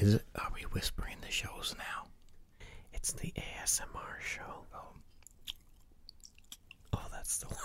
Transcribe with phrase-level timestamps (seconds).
[0.00, 0.22] Is it?
[0.34, 2.06] Are we whispering the shows now?
[2.94, 4.64] It's the ASMR show.
[4.74, 4.78] Oh.
[6.94, 7.58] oh, that's the word.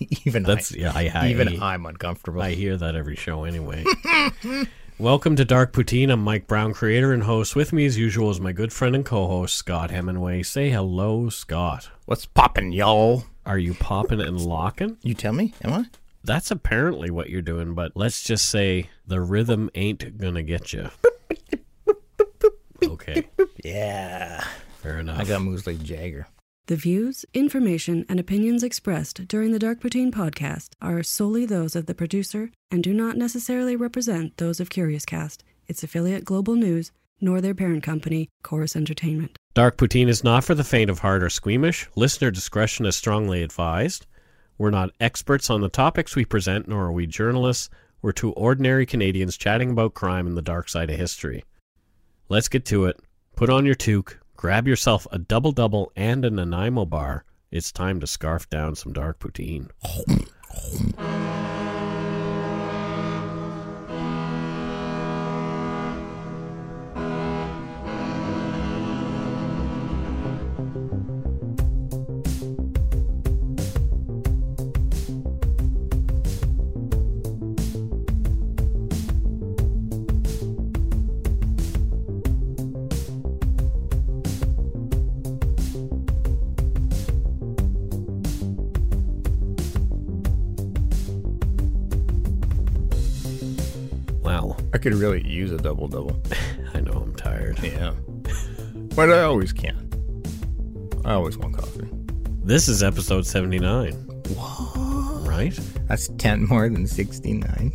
[0.26, 0.92] even That's I, yeah.
[0.92, 2.42] I, I even I'm uncomfortable.
[2.42, 3.84] I hear that every show anyway.
[4.98, 6.10] Welcome to Dark Poutine.
[6.10, 7.54] I'm Mike Brown, creator and host.
[7.54, 10.42] With me, as usual, is my good friend and co-host Scott Hemingway.
[10.42, 11.90] Say hello, Scott.
[12.06, 13.22] What's poppin', y'all?
[13.44, 14.96] Are you popping and locking?
[15.02, 15.54] You tell me.
[15.62, 15.86] Am I?
[16.26, 20.90] That's apparently what you're doing, but let's just say the rhythm ain't gonna get you.
[22.82, 23.26] Okay,
[23.64, 24.44] Yeah.
[24.82, 25.18] fair enough.
[25.20, 26.26] I got moves like Jagger.
[26.66, 31.86] The views, information, and opinions expressed during the Dark Poutine podcast are solely those of
[31.86, 36.90] the producer and do not necessarily represent those of Curiouscast, its affiliate Global News,
[37.20, 39.38] nor their parent company, Corus Entertainment.
[39.54, 41.88] Dark Poutine is not for the faint of heart or squeamish.
[41.96, 44.06] Listener discretion is strongly advised.
[44.58, 47.68] We're not experts on the topics we present, nor are we journalists.
[48.00, 51.44] We're two ordinary Canadians chatting about crime and the dark side of history.
[52.28, 52.98] Let's get to it.
[53.36, 57.24] Put on your toque, grab yourself a double double and a Nanaimo bar.
[57.50, 59.70] It's time to scarf down some dark poutine.
[94.90, 96.16] Could really use a double double.
[96.74, 97.58] I know I'm tired.
[97.60, 97.92] Yeah.
[98.94, 99.74] but I always can.
[101.04, 101.88] I always want coffee.
[102.44, 103.94] This is episode 79.
[104.36, 105.26] What?
[105.28, 105.58] Right?
[105.88, 107.72] That's 10 more than 69.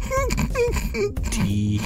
[1.32, 1.82] Tee.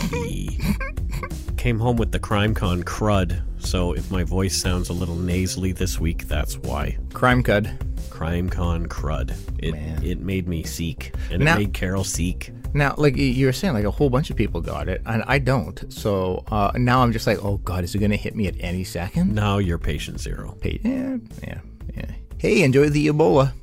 [1.58, 6.00] Came home with the CrimeCon crud, so if my voice sounds a little nasally this
[6.00, 7.00] week, that's why.
[7.14, 7.72] Crime Cud.
[8.10, 9.36] CrimeCon crud.
[9.58, 10.04] It Man.
[10.04, 12.52] it made me seek, and Now- it made Carol seek.
[12.76, 15.40] Now, like you were saying, like a whole bunch of people got it, and I
[15.40, 15.92] don't.
[15.92, 18.56] So uh, now I'm just like, oh God, is it going to hit me at
[18.60, 19.34] any second?
[19.34, 20.58] Now you're patient zero.
[20.62, 21.60] Hey, Yeah, yeah,
[21.96, 22.12] yeah.
[22.38, 23.54] Hey, enjoy the Ebola.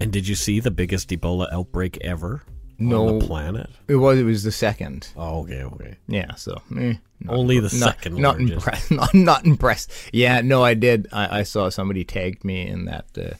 [0.00, 2.42] And did you see the biggest Ebola outbreak ever
[2.78, 3.08] No.
[3.08, 3.68] on the planet?
[3.88, 4.18] It was.
[4.18, 5.08] It was the second.
[5.16, 5.96] Oh, okay, okay.
[6.06, 6.34] Yeah.
[6.36, 8.52] So eh, not Only the not- second Not largest.
[8.52, 8.90] impressed.
[8.92, 9.90] Not, not impressed.
[10.12, 10.40] Yeah.
[10.42, 11.08] No, I did.
[11.12, 13.34] I, I saw somebody tagged me in that uh,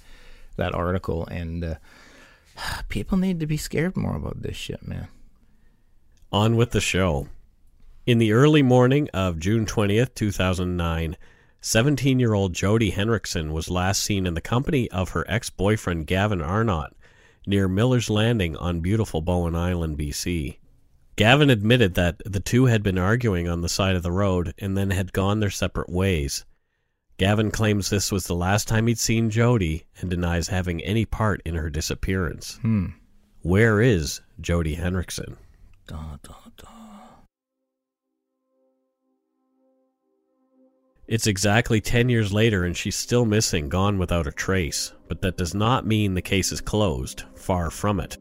[0.56, 1.74] that article, and uh,
[2.88, 5.08] people need to be scared more about this shit, man.
[6.30, 7.28] On with the show.
[8.06, 11.16] In the early morning of June 20th, 2009,
[11.60, 16.06] 17 year old Jody Henriksen was last seen in the company of her ex boyfriend
[16.06, 16.94] Gavin Arnott
[17.46, 20.58] near Miller's Landing on beautiful Bowen Island, BC.
[21.16, 24.76] Gavin admitted that the two had been arguing on the side of the road and
[24.76, 26.44] then had gone their separate ways.
[27.18, 31.42] Gavin claims this was the last time he'd seen Jody and denies having any part
[31.44, 32.58] in her disappearance.
[32.62, 32.86] Hmm.
[33.42, 35.36] Where is Jody Henriksen?
[35.88, 36.68] Da, da, da.
[41.08, 44.92] It's exactly 10 years later and she's still missing, gone without a trace.
[45.08, 47.24] But that does not mean the case is closed.
[47.34, 48.16] Far from it.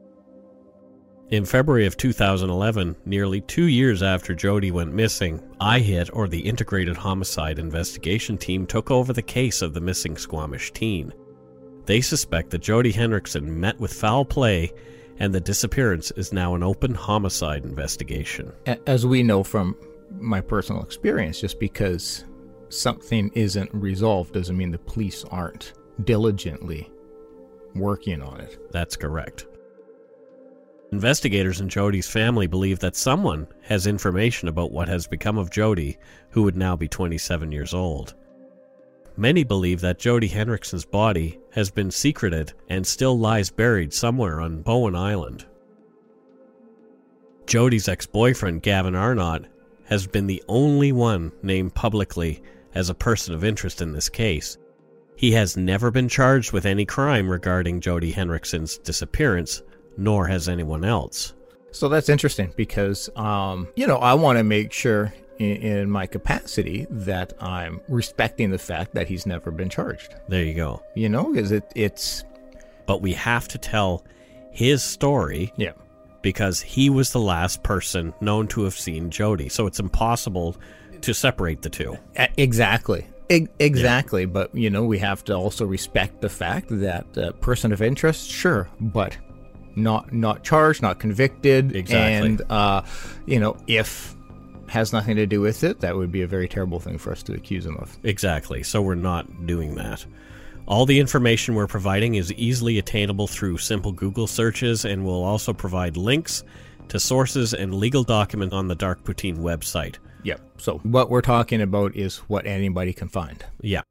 [1.29, 6.95] In February of 2011, nearly two years after Jody went missing, IHIT, or the Integrated
[6.95, 11.11] Homicide Investigation Team, took over the case of the missing Squamish teen.
[11.85, 14.71] They suspect that Jody Henriksen met with foul play,
[15.19, 18.53] and the disappearance is now an open homicide investigation.
[18.85, 19.75] As we know from
[20.11, 22.23] my personal experience, just because
[22.69, 25.73] something isn't resolved doesn't mean the police aren't
[26.05, 26.89] diligently
[27.75, 28.71] working on it.
[28.71, 29.46] That's correct.
[30.91, 35.97] Investigators and Jody's family believe that someone has information about what has become of Jody,
[36.29, 38.15] who would now be 27 years old.
[39.17, 44.61] Many believe that Jody Henriksen's body has been secreted and still lies buried somewhere on
[44.61, 45.45] Bowen Island.
[47.47, 49.45] Jody's ex boyfriend, Gavin Arnott,
[49.85, 52.41] has been the only one named publicly
[52.75, 54.57] as a person of interest in this case.
[55.15, 59.63] He has never been charged with any crime regarding Jody Henriksen's disappearance,
[59.97, 61.33] nor has anyone else.
[61.71, 66.07] So that's interesting because, um, you know, I want to make sure in, in, my
[66.07, 70.15] capacity that I'm respecting the fact that he's never been charged.
[70.27, 70.81] There you go.
[70.95, 72.23] You know, because it, it's.
[72.85, 74.03] But we have to tell
[74.51, 75.53] his story.
[75.57, 75.73] Yeah.
[76.21, 79.49] Because he was the last person known to have seen Jody.
[79.49, 80.57] So it's impossible
[81.01, 81.95] to separate the two.
[82.37, 83.05] Exactly.
[83.29, 84.21] exactly.
[84.21, 84.27] Yeah.
[84.27, 88.29] But, you know, we have to also respect the fact that uh, person of interest,
[88.29, 89.15] sure, but
[89.77, 91.75] not not charged, not convicted.
[91.75, 92.29] Exactly.
[92.29, 92.81] And, uh,
[93.25, 94.15] you know, if
[94.67, 97.23] has nothing to do with it, that would be a very terrible thing for us
[97.23, 97.97] to accuse him of.
[98.03, 98.63] Exactly.
[98.63, 100.05] So we're not doing that.
[100.65, 105.53] All the information we're providing is easily attainable through simple Google searches, and we'll also
[105.53, 106.43] provide links
[106.89, 109.95] to sources and legal documents on the Dark Poutine website.
[110.23, 110.41] Yep.
[110.57, 113.45] So what we're talking about is what anybody can find.
[113.61, 113.81] Yeah.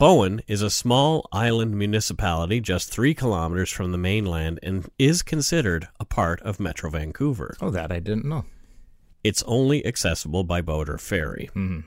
[0.00, 5.88] Bowen is a small island municipality just three kilometers from the mainland and is considered
[6.00, 7.54] a part of Metro Vancouver.
[7.60, 8.46] Oh, that I didn't know.
[9.22, 11.50] It's only accessible by boat or ferry.
[11.54, 11.80] Mm-hmm.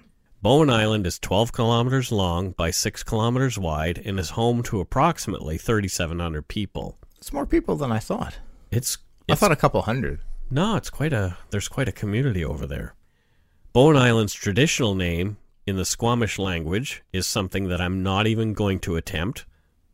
[0.43, 5.57] Bowen Island is 12 kilometers long by 6 kilometers wide and is home to approximately
[5.57, 6.99] 3,700 people.
[7.17, 8.37] It's more people than I thought.
[8.69, 10.19] It's, it's I thought a couple hundred.
[10.51, 12.93] No, it's quite a there's quite a community over there.
[13.73, 18.79] Bowen Island's traditional name in the Squamish language is something that I'm not even going
[18.79, 19.45] to attempt.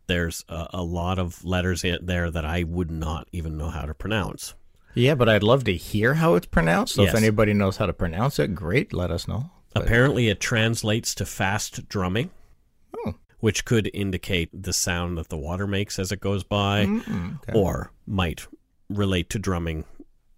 [0.07, 3.85] There's a, a lot of letters in there that I would not even know how
[3.85, 4.55] to pronounce.
[4.95, 6.95] Yeah, but I'd love to hear how it's pronounced.
[6.95, 7.13] So yes.
[7.13, 9.51] if anybody knows how to pronounce it, great, let us know.
[9.73, 9.83] But...
[9.83, 12.31] Apparently, it translates to fast drumming,
[12.97, 13.13] oh.
[13.39, 17.53] which could indicate the sound that the water makes as it goes by, okay.
[17.53, 18.47] or might
[18.89, 19.85] relate to drumming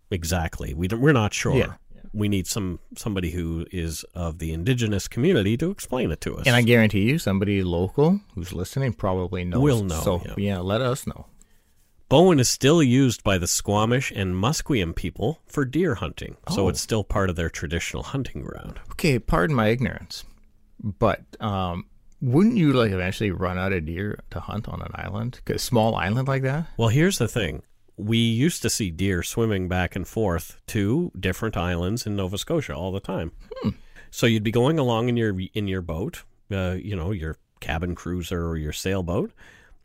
[0.09, 0.73] exactly.
[0.73, 1.55] We we're not sure.
[1.55, 1.75] Yeah.
[2.13, 6.45] We need some somebody who is of the indigenous community to explain it to us.
[6.45, 9.61] And I guarantee you, somebody local who's listening probably knows.
[9.61, 10.01] Will know.
[10.01, 11.27] So yeah, yeah let us know.
[12.11, 16.55] Bowen is still used by the Squamish and Musqueam people for deer hunting, oh.
[16.55, 18.81] so it's still part of their traditional hunting ground.
[18.91, 20.25] Okay, pardon my ignorance,
[20.83, 21.85] but um,
[22.21, 25.95] wouldn't you like eventually run out of deer to hunt on an island, a small
[25.95, 26.67] island like that?
[26.75, 27.63] Well, here's the thing:
[28.03, 32.75] we used to see deer swimming back and forth to different islands in Nova Scotia
[32.75, 33.31] all the time.
[33.61, 33.69] Hmm.
[34.09, 37.95] So you'd be going along in your in your boat, uh, you know, your cabin
[37.95, 39.31] cruiser or your sailboat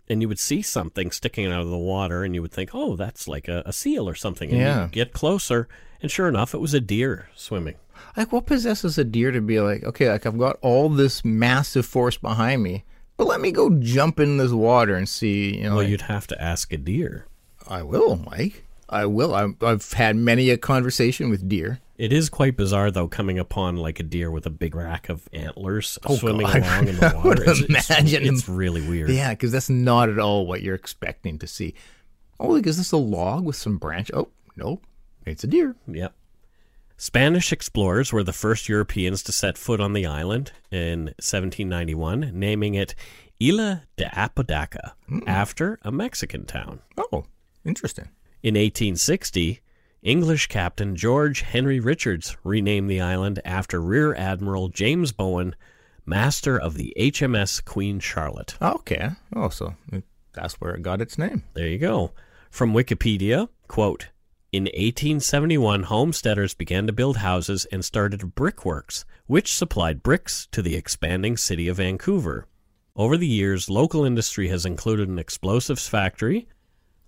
[0.09, 2.97] and you would see something sticking out of the water and you would think, oh,
[2.97, 4.51] that's like a, a seal or something.
[4.51, 4.89] And yeah.
[4.91, 5.69] get closer,
[6.01, 7.77] and sure enough, it was a deer swimming.
[8.17, 11.87] Like, what possesses a deer to be like, okay, like I've got all this massive
[11.87, 12.85] force behind me,
[13.17, 15.57] but let me go jump in this water and see.
[15.57, 17.27] You know, well, like, you'd have to ask a deer.
[17.69, 18.65] I will, Mike.
[18.89, 19.35] I will.
[19.35, 21.81] i I've had many a conversation with deer.
[21.97, 25.29] It is quite bizarre, though, coming upon like a deer with a big rack of
[25.33, 26.57] antlers oh, swimming God.
[26.63, 27.45] along in the water.
[27.47, 29.11] It's, imagine it's, it's, really weird.
[29.11, 31.75] Yeah, because that's not at all what you're expecting to see.
[32.39, 34.11] Oh, like, is this a log with some branch?
[34.13, 34.85] Oh, nope.
[35.25, 35.75] It's a deer.
[35.89, 36.15] Yep.
[36.99, 42.75] Spanish explorers were the first Europeans to set foot on the island in 1791, naming
[42.75, 42.95] it
[43.41, 45.23] Isla de Apodaca mm.
[45.27, 46.81] after a Mexican town.
[46.97, 47.25] Oh,
[47.67, 48.09] interesting.
[48.43, 49.61] In 1860,
[50.03, 55.57] English Captain George Henry Richards renamed the island after Rear Admiral James Bowen,
[56.05, 58.57] master of the HMS Queen Charlotte.
[58.63, 59.11] Okay.
[59.35, 59.75] Oh, so
[60.33, 61.43] that's where it got its name.
[61.55, 62.13] There you go.
[62.51, 64.09] From Wikipedia, quote,
[64.53, 70.77] in 1871, homesteaders began to build houses and started brickworks, which supplied bricks to the
[70.77, 72.47] expanding city of Vancouver.
[72.95, 76.49] Over the years, local industry has included an explosives factory,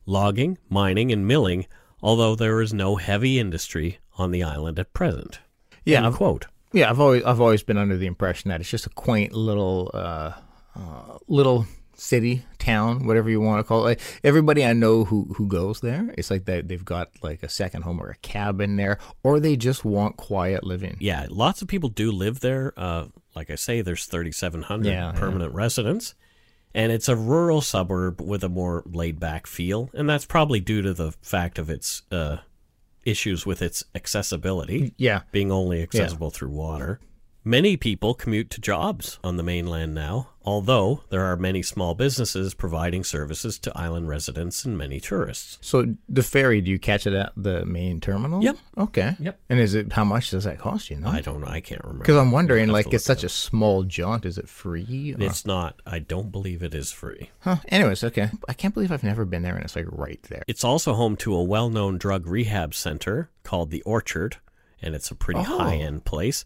[0.09, 1.67] logging, mining, and milling,
[2.03, 5.39] although there is no heavy industry on the island at present.
[5.85, 6.47] Yeah, End quote.
[6.73, 9.91] Yeah, I've always I've always been under the impression that it's just a quaint little
[9.95, 10.33] uh,
[10.77, 14.01] uh, little city, town, whatever you want to call it.
[14.23, 17.83] Everybody I know who who goes there, it's like they they've got like a second
[17.83, 20.97] home or a cabin there, or they just want quiet living.
[21.01, 22.75] Yeah, lots of people do live there.
[22.77, 26.15] Uh, like I say, there's 3,700 Yeah, permanent residents,
[26.75, 30.83] and it's a rural suburb with a more laid back feel, and that's probably due
[30.83, 32.39] to the fact of its uh,
[33.05, 34.95] issues with its accessibility.
[34.97, 37.01] Yeah, being only accessible through water.
[37.49, 42.53] Many people commute to jobs on the mainland now, although there are many small businesses
[42.53, 45.57] providing services to island residents and many tourists.
[45.63, 48.45] So the ferry, do you catch it at the main terminal?
[48.45, 48.59] Yep.
[48.77, 49.17] Okay.
[49.19, 49.41] Yep.
[49.49, 50.97] And is it how much does that cost you?
[50.97, 51.09] No.
[51.09, 52.03] I don't know, I can't remember.
[52.03, 54.27] Because I'm wondering, like, it's such a small jaunt.
[54.27, 55.15] Is it free?
[55.19, 55.81] or- It's not.
[55.87, 57.31] I don't believe it is free.
[57.41, 57.57] Huh.
[57.69, 58.29] Anyways, okay.
[58.47, 60.43] I can't believe I've never been there, and it's like right there.
[60.47, 64.37] It's also home to a well known drug rehab center called the Orchard,
[64.83, 65.45] and it's a pretty Oh.
[65.61, 66.45] high end place.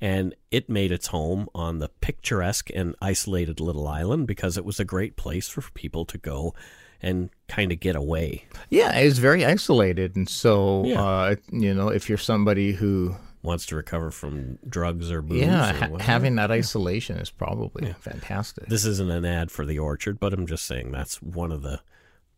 [0.00, 4.78] And it made its home on the picturesque and isolated little island because it was
[4.80, 6.54] a great place for people to go
[7.00, 8.44] and kind of get away.
[8.70, 11.02] Yeah, it's very isolated, and so Yeah.
[11.02, 15.42] uh, you know, if you're somebody who, Wants to recover from drugs or booze.
[15.42, 18.68] yeah, or ha- having that isolation is probably fantastic.
[18.68, 21.80] This isn't an ad for the Orchard, but I'm just saying that's one of the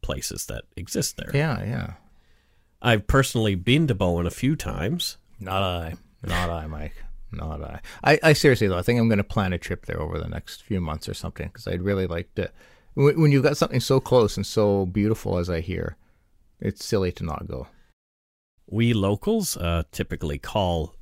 [0.02, 1.30] places that exist there.
[1.32, 1.92] yeah, yeah.
[2.82, 5.16] I've personally been to Bowen a few times.
[5.38, 5.94] Not I,
[6.24, 6.96] not I, Mike.
[7.32, 7.80] Not I.
[8.04, 8.18] I.
[8.22, 10.62] I seriously though, I think I'm going to plan a trip there over the next
[10.62, 12.50] few months or something because I'd really like to.
[12.94, 15.96] When, when you've got something so close and so beautiful as I hear,
[16.60, 17.68] it's silly to not go.
[18.68, 20.94] We locals uh, typically call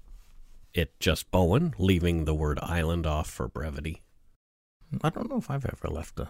[0.74, 4.02] it just Bowen, leaving the word island off for brevity.
[5.02, 6.28] I don't know if I've ever left a,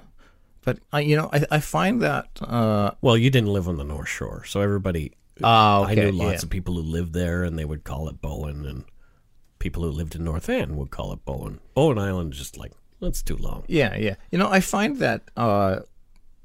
[0.63, 2.29] but I, you know, I, I find that.
[2.41, 5.13] Uh, Well, you didn't live on the North Shore, so everybody.
[5.43, 6.47] Oh, okay, I knew lots yeah.
[6.47, 8.85] of people who lived there, and they would call it Bowen, and
[9.65, 11.59] people who lived in North End would call it Bowen.
[11.75, 13.65] Bowen Island is just like that's too long.
[13.67, 14.17] Yeah, yeah.
[14.31, 15.81] You know, I find that, uh,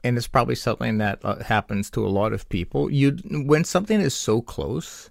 [0.03, 2.89] and it's probably something that uh, happens to a lot of people.
[2.89, 3.17] You
[3.51, 5.09] when something is so close,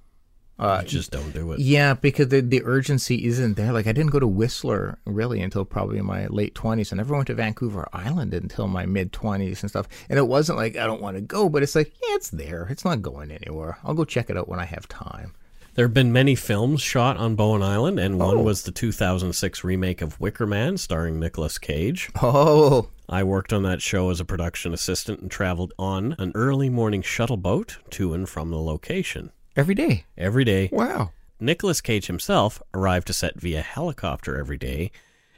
[0.58, 1.60] uh, You just don't do it.
[1.60, 3.72] yeah, because the the urgency isn't there.
[3.72, 6.92] Like I didn't go to Whistler really until probably my late twenties.
[6.92, 9.86] I never went to Vancouver Island until my mid twenties and stuff.
[10.08, 12.66] And it wasn't like I don't want to go, but it's like yeah, it's there.
[12.70, 13.76] It's not going anywhere.
[13.84, 15.34] I'll go check it out when I have time.
[15.78, 18.42] There have been many films shot on Bowen Island, and one Oh.
[18.42, 22.10] was the 2006 remake of Wicker Man, starring Nicolas Cage.
[22.20, 26.68] Oh, I worked on that show as a production assistant and traveled on an early
[26.68, 29.30] morning shuttle boat to and from the location.
[29.54, 30.04] every day.
[30.16, 31.12] Every day, Wow.
[31.38, 34.90] Nicolas Cage himself arrived to set via helicopter every day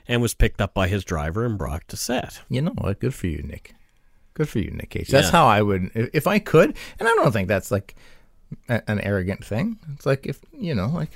[0.08, 2.40] and was picked up by his driver and brought to set.
[2.48, 2.98] You know what?
[2.98, 3.74] Good for you, Nick.
[4.32, 5.08] Good for you, Nick Cage.
[5.08, 5.32] That's Yeah.
[5.32, 6.74] how I would, if if I could.
[6.98, 7.94] And I don't think that's like
[8.68, 9.78] a, an arrogant thing.
[9.94, 11.10] It's like if you know, like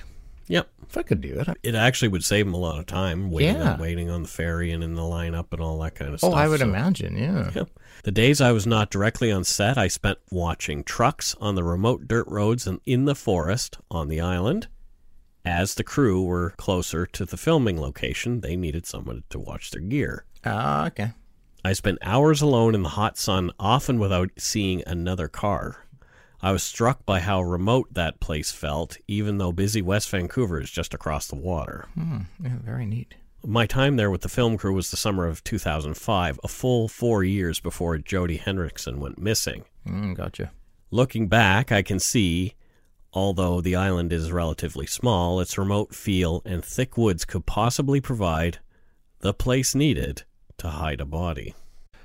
[0.47, 0.69] Yep.
[0.89, 1.49] if I could do it.
[1.49, 3.73] I, It actually would save him a lot of time waiting, Yeah.
[3.75, 6.17] on, waiting on the ferry and in the lineup and all that kind of oh,
[6.19, 6.33] stuff.
[6.35, 7.17] Oh, I would so- imagine.
[7.17, 7.51] Yeah.
[7.55, 7.65] Yeah.
[8.03, 12.07] The days I was not directly on set, I spent watching trucks on the remote
[12.07, 14.69] dirt roads and in the forest on the island.
[15.47, 19.81] As the crew were closer to the filming location, they needed someone to watch their
[19.81, 20.25] gear.
[20.45, 21.13] Ah, okay.
[21.65, 25.84] I spent hours alone in the hot sun, often without seeing another car.
[26.45, 30.71] I was struck by how remote that place felt, even though busy West Vancouver is
[30.71, 31.87] just across the water.
[31.95, 32.19] Hmm.
[32.39, 33.15] Yeah, very neat.
[33.43, 37.25] My time there with the film crew was the summer of 2005, a full four
[37.25, 39.65] years before Jody Hendrickson went missing.
[39.89, 40.53] Mm, gotcha.
[40.91, 42.53] Looking back, I can see,
[43.15, 48.59] although the island is relatively small, its remote feel and thick woods could possibly provide
[49.21, 50.25] the place needed
[50.59, 51.55] to hide a body.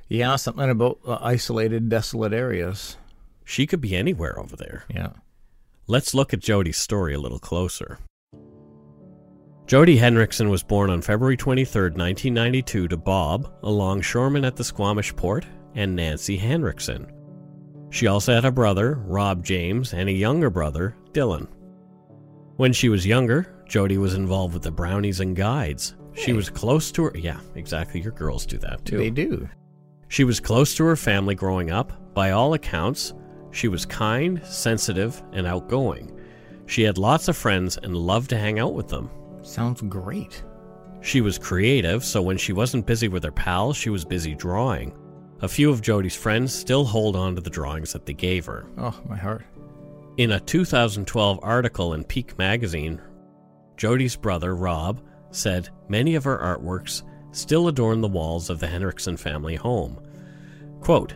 [0.07, 2.95] Yeah, something about uh, isolated, desolate areas.
[3.49, 4.83] She could be anywhere over there.
[4.93, 5.09] Yeah.
[5.87, 7.97] Let's look at Jody's story a little closer.
[9.65, 15.15] Jody Henriksen was born on February 23, 1992, to Bob, a longshoreman at the Squamish
[15.15, 17.11] port, and Nancy Henriksen.
[17.89, 21.47] She also had a brother, Rob James, and a younger brother, Dylan.
[22.57, 25.95] When she was younger, Jody was involved with the Brownies and Guides.
[26.13, 27.17] She was close to her.
[27.17, 27.99] Yeah, exactly.
[27.99, 28.99] Your girls do that too.
[28.99, 29.49] They do.
[30.07, 32.13] She was close to her family growing up.
[32.13, 33.13] By all accounts,
[33.51, 36.11] she was kind, sensitive, and outgoing.
[36.65, 39.09] She had lots of friends and loved to hang out with them.
[39.41, 40.43] Sounds great.
[41.01, 44.93] She was creative, so when she wasn't busy with her pals, she was busy drawing.
[45.41, 48.67] A few of Jody's friends still hold on to the drawings that they gave her.
[48.77, 49.45] Oh, my heart.
[50.17, 53.01] In a 2012 article in Peak magazine,
[53.77, 55.01] Jody's brother, Rob,
[55.31, 59.97] said many of her artworks still adorn the walls of the Henriksen family home.
[60.81, 61.15] Quote,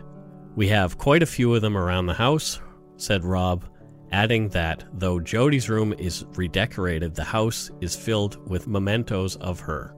[0.56, 2.60] We have quite a few of them around the house,
[2.96, 3.64] said Rob,
[4.12, 9.94] adding that though Jody's room is redecorated, the house is filled with mementos of her.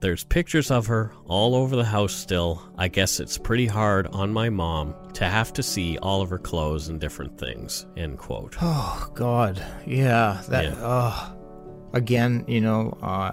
[0.00, 2.62] There's pictures of her all over the house still.
[2.78, 6.38] I guess it's pretty hard on my mom to have to see all of her
[6.38, 7.84] clothes and different things.
[7.96, 8.54] End quote.
[8.62, 10.40] Oh God, yeah.
[10.48, 10.64] That.
[10.66, 10.74] Yeah.
[10.78, 11.36] Oh,
[11.94, 13.32] again, you know, uh,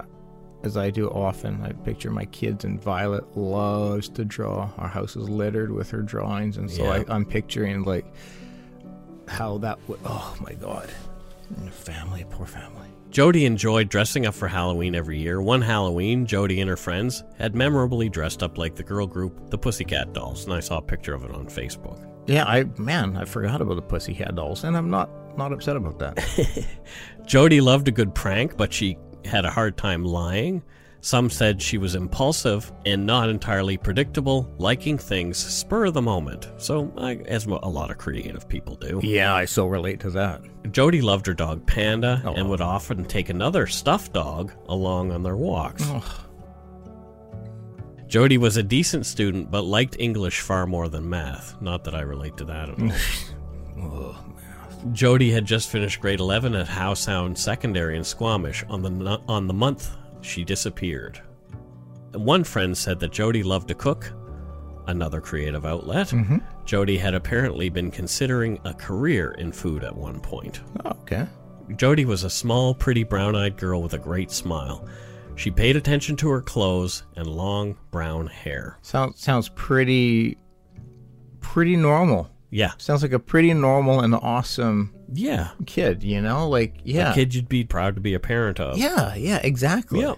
[0.65, 4.69] as I do often, I picture my kids, and Violet loves to draw.
[4.77, 7.03] Our house is littered with her drawings, and so Yeah.
[7.07, 8.05] I, I'm picturing like
[9.27, 9.99] how that would.
[10.05, 10.89] Oh my God,
[11.71, 12.87] Family, poor family.
[13.11, 15.41] Jody enjoyed dressing up for Halloween every year.
[15.41, 19.57] One Halloween, Jody and her friends had memorably dressed up like the girl group, the
[19.57, 22.05] Pussycat Dolls, and I saw a picture of it on Facebook.
[22.27, 25.99] Yeah, I man, I forgot about the Pussycat Dolls, and I'm not not upset about
[25.99, 26.65] that.
[27.25, 30.63] Jody loved a good prank, but she had a hard time lying.
[31.01, 36.49] Some said she was impulsive and not entirely predictable, liking things spur of the moment.
[36.57, 38.99] So, I, as a lot of creative people do.
[39.03, 40.41] yeah, I so relate to that.
[40.71, 42.33] Jody loved her dog Panda Oh.
[42.33, 45.83] and would often take another stuffed dog along on their walks.
[45.85, 46.21] Oh.
[48.07, 51.59] Jody was a decent student but liked English far more than math.
[51.61, 54.15] Not that I relate to that at all.
[54.91, 58.63] Jody had just finished grade 11 at Howe Sound Secondary in Squamish.
[58.69, 61.21] On the on the month she disappeared.
[62.13, 64.11] One friend said that Jody loved to cook,
[64.87, 66.07] another creative outlet.
[66.07, 66.37] Mm-hmm.
[66.65, 70.61] Jody had apparently been considering a career in food at one point.
[70.85, 71.27] Oh, okay.
[71.75, 74.87] Jody was a small, pretty brown eyed girl with a great smile.
[75.35, 78.77] She paid attention to her clothes and long brown hair.
[78.81, 80.37] Sounds sounds pretty
[81.41, 82.29] pretty normal.
[82.49, 82.71] Yeah.
[82.77, 85.51] Sounds like a pretty normal and awesome Yeah.
[85.65, 86.47] kid, you know?
[86.47, 87.11] Like, yeah.
[87.11, 88.77] A kid you'd be proud to be a parent of.
[88.77, 90.01] Yeah, yeah, exactly.
[90.01, 90.15] Yeah.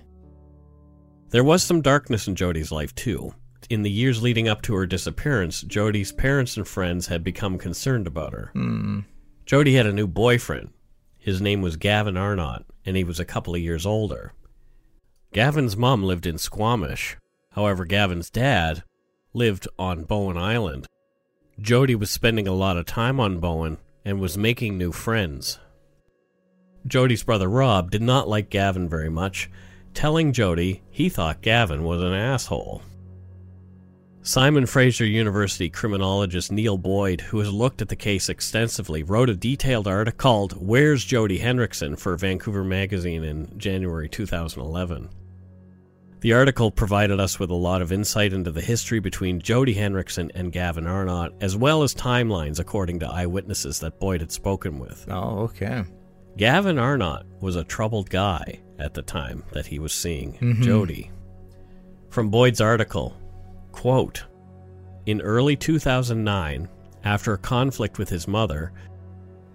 [1.29, 3.33] There was some darkness in Jody's life, too.
[3.69, 8.07] In the years leading up to her disappearance, Jody's parents and friends had become concerned
[8.07, 8.51] about her.
[8.53, 8.99] Hmm.
[9.45, 10.69] Jody had a new boyfriend.
[11.17, 14.33] His name was Gavin Arnott, and he was a couple of years older.
[15.33, 17.17] Gavin's mom lived in Squamish.
[17.51, 18.83] However, Gavin's dad
[19.33, 20.85] lived on Bowen Island.
[21.59, 25.57] Jody was spending a lot of time on Bowen and was making new friends.
[26.85, 29.49] Jody's brother Rob did not like Gavin very much,
[29.93, 32.83] telling Jody he thought Gavin was an asshole.
[34.21, 39.35] Simon Fraser University criminologist Neil Boyd, who has looked at the case extensively, wrote a
[39.35, 45.09] detailed article called Where's Jody Hendrickson for Vancouver Magazine in January 2011.
[46.21, 50.31] The article provided us with a lot of insight into the history between Jody Henriksen
[50.33, 55.05] and Gavin Arnott, as well as timelines according to eyewitnesses that Boyd had spoken with.
[55.09, 55.83] Oh, okay.
[56.35, 60.61] Gavin Arnott was a troubled guy at the time that he was seeing Mhm.
[60.61, 61.11] Jody.
[62.09, 63.15] From Boyd's article,
[63.71, 64.25] quote,
[65.05, 66.67] In early 2009,
[67.03, 68.73] after a conflict with his mother,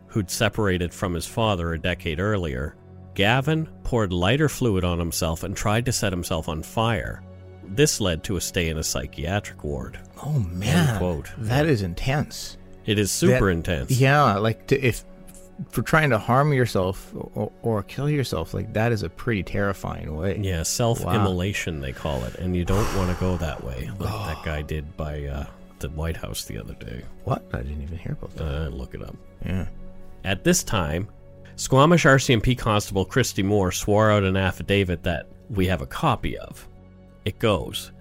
[0.07, 2.75] who'd separated from his father a decade earlier,
[3.15, 7.23] Gavin poured lighter fluid on himself and tried to set himself on fire.
[7.65, 9.99] This led to a stay in a psychiatric ward.
[10.25, 11.31] Oh man, quote.
[11.39, 12.57] that is intense.
[12.87, 13.91] It is super That- intense.
[13.93, 15.05] Yeah, like to, if
[15.71, 20.17] for trying to harm yourself or, or kill yourself, like that is a pretty terrifying
[20.17, 20.39] way.
[20.43, 24.43] Yeah, self-immolation they call it, and you don't want to go that way, like that
[24.45, 25.47] guy did by uh,
[25.79, 27.03] the White House the other day.
[27.25, 27.45] What?
[27.53, 28.45] I didn't even hear about that.
[28.45, 29.15] Uh, look it up.
[29.45, 29.67] yeah.
[30.25, 31.09] At this time,
[31.57, 36.67] Squamish RCMP Constable Christy Moore swore out an affidavit that we have a copy of.
[37.25, 37.93] It goes,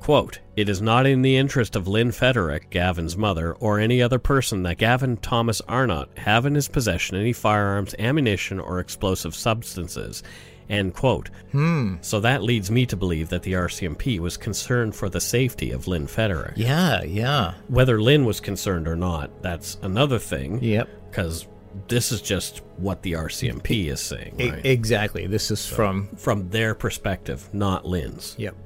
[0.00, 4.18] quote, It is not in the interest of Lynn Federick, Gavin's mother, or any other
[4.18, 10.22] person that Gavin Thomas Arnott have in his possession any firearms, ammunition, or explosive substances.
[10.68, 11.30] End quote.
[11.50, 11.96] Hmm.
[12.00, 15.88] So that leads me to believe that the RCMP was concerned for the safety of
[15.88, 16.52] Lynn Federick.
[16.56, 17.02] Yeah.
[17.02, 17.54] Yeah.
[17.68, 20.88] Whether Lynn was concerned or not, that's another thing Yep.
[21.10, 21.48] because
[21.88, 25.26] this is just what the RCMP is saying, E- exactly.
[25.26, 26.08] This is from.
[26.16, 28.34] From their perspective, not Lynn's.
[28.38, 28.56] Yep.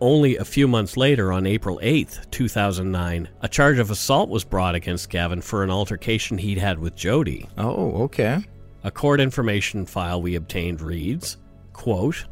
[0.00, 4.74] Only a few months later, on April 8th, 2009, a charge of assault was brought
[4.74, 7.48] against Gavin for an altercation he'd had with Jody.
[7.56, 8.44] Oh, okay.
[8.82, 11.38] A court information file we obtained reads,
[11.72, 12.26] quote,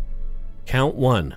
[0.66, 1.35] Count 1.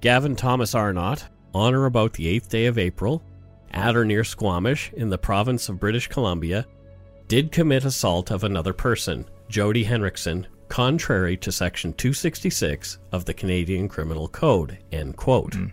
[0.00, 3.22] Gavin Thomas Arnott, on or about the 8th day of April,
[3.70, 6.66] at or near Squamish, in the province of British Columbia,
[7.28, 13.88] did commit assault of another person, Jody Henriksen, contrary to Section 266 of the Canadian
[13.88, 14.78] Criminal Code.
[14.90, 15.54] End quote.
[15.54, 15.66] Hmm.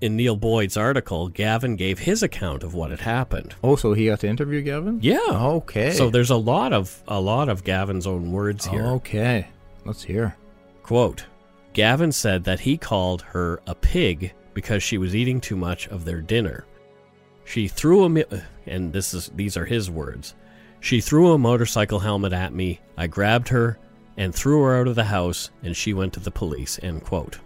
[0.00, 3.56] In Neil Boyd's article, Gavin gave his account of what had happened.
[3.64, 5.00] Oh, so he got to interview Gavin?
[5.02, 5.18] Yeah.
[5.28, 5.90] Okay.
[5.92, 8.86] So there's a lot of a lot of Gavin's own words here.
[8.86, 9.48] Okay.
[9.84, 10.36] Let's hear.
[10.84, 11.26] Quote
[11.72, 16.04] Gavin said that he called her a pig because she was eating too much of
[16.04, 16.64] their dinner.
[17.48, 18.24] She threw a mi-
[18.66, 20.34] and this is these are his words.
[20.80, 22.80] She threw a motorcycle helmet at me.
[22.96, 23.78] I grabbed her
[24.18, 26.78] and threw her out of the house and she went to the police.
[26.82, 27.38] End quote.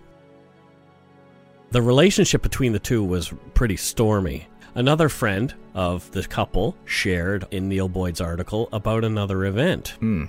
[1.70, 4.48] The relationship between the two was pretty stormy.
[4.74, 9.90] Another friend of the couple shared in Neil Boyd's article about another event.
[10.00, 10.24] Hmm.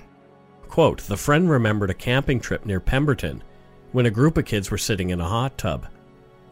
[0.68, 3.42] Quote The friend remembered a camping trip near Pemberton
[3.90, 5.86] when a group of kids were sitting in a hot tub.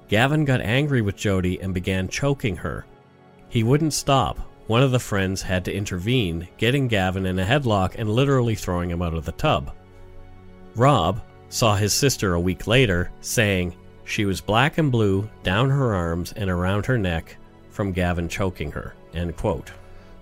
[0.09, 2.85] Gavin got angry with Jody and began choking her.
[3.53, 7.97] He wouldn't stop, one of the friends had to intervene, getting Gavin in a headlock
[7.99, 9.75] and literally throwing him out of the tub.
[10.75, 15.95] Rob saw his sister a week later, saying she was black and blue down her
[15.95, 17.37] arms and around her neck
[17.69, 18.95] from Gavin choking her.
[19.13, 19.71] End quote.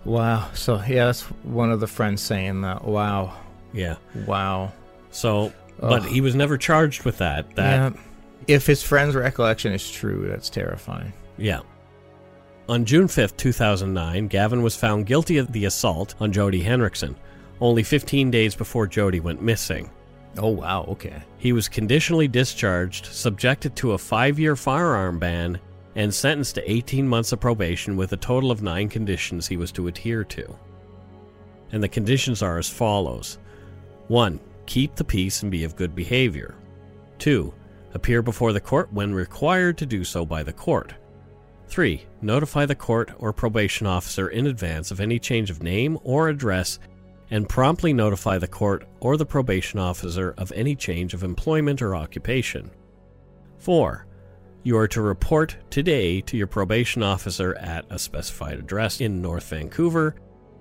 [0.05, 0.51] Wow.
[0.53, 2.85] So yeah, that's one of the friends saying that.
[2.85, 3.37] Wow.
[3.73, 3.95] Yeah.
[4.27, 4.73] Wow.
[5.13, 6.09] So, but Ugh.
[6.09, 7.55] he was never charged with that.
[7.55, 8.01] That yeah.
[8.49, 11.13] If his friend's recollection is true, that's terrifying.
[11.39, 11.61] Yeah.
[12.71, 17.17] On June 5, 2009, Gavin was found guilty of the assault on Jody Henriksen,
[17.61, 19.91] only 15 days before Jody went missing.
[20.39, 20.85] Oh wow.
[20.85, 21.21] Okay.
[21.39, 25.59] He was conditionally discharged, subjected to a five year firearm ban,
[25.97, 29.73] and sentenced to 18 months of probation with a total of nine conditions he was
[29.73, 30.57] to adhere to.
[31.73, 33.39] And the conditions are as follows
[34.07, 34.39] 1.
[34.67, 36.55] Keep the peace and be of good behavior.
[37.19, 37.53] 2.
[37.95, 40.95] Appear before the court when required to do so by the court.
[41.71, 42.05] 3.
[42.21, 46.81] Notify the court or probation officer in advance of any change of name or address
[47.31, 51.95] and promptly notify the court or the probation officer of any change of employment or
[51.95, 52.71] occupation.
[53.59, 54.05] 4.
[54.65, 59.49] You are to report today to your probation officer at a specified address in North
[59.49, 60.17] Vancouver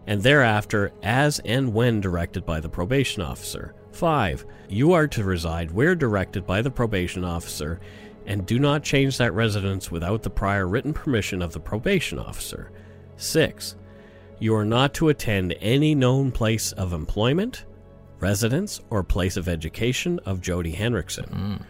[0.06, 3.74] and thereafter as and when directed by the probation officer.
[3.94, 4.46] 5.
[4.70, 7.80] You are to reside where directed by the probation officer
[8.30, 12.72] and do not change that residence without the prior written permission of the probation officer.
[13.18, 13.76] 6.
[14.38, 17.66] You are not to attend any known place of employment,
[18.20, 21.66] residence, or place of education of Jody Henriksen.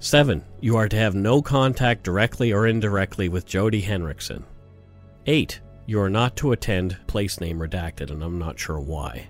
[0.00, 0.44] 7.
[0.60, 4.44] You are to have no contact directly or indirectly with Jody Henriksen.
[5.26, 5.60] 8.
[5.86, 9.28] You are not to attend place name redacted, and I'm not sure why.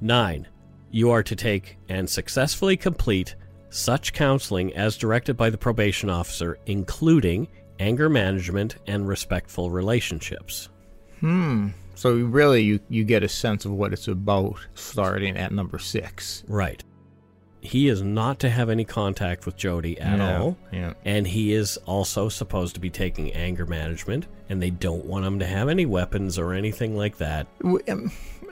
[0.00, 0.48] 9.
[0.90, 3.34] You are to take and successfully complete
[3.70, 7.48] such counseling as directed by the probation officer, including
[7.78, 10.68] anger management and respectful relationships.
[11.20, 11.68] Hmm.
[11.94, 16.44] So really, you you get a sense of what it's about starting at number six.
[16.46, 16.82] Right.
[17.62, 20.56] He is not to have any contact with Jody at Yeah, all.
[20.70, 20.92] Yeah.
[21.04, 25.40] And he is also supposed to be taking anger management, and they don't want him
[25.40, 27.48] to have any weapons or anything like that.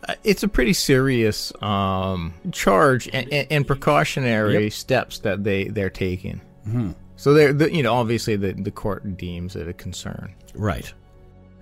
[0.09, 4.73] Um, It's a pretty serious um, charge and, and, and precautionary Yep.
[4.73, 6.41] steps that they they're taking.
[6.65, 6.93] Hmm.
[7.17, 10.35] So they're the, you know obviously the the court deems it a concern.
[10.55, 10.93] Right.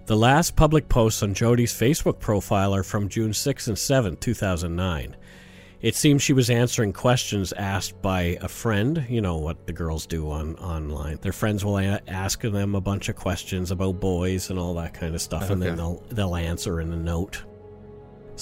[0.07, 5.17] The last public posts on Jody's Facebook profile are from June 6 and 7, 2009.
[5.81, 10.07] It seems she was answering questions asked by a friend, you know what the girls
[10.07, 11.19] do on online.
[11.23, 14.93] Their friends will a- ask them a bunch of questions about boys and all that
[14.95, 17.43] kind of stuff and then they'll they'll answer in a note.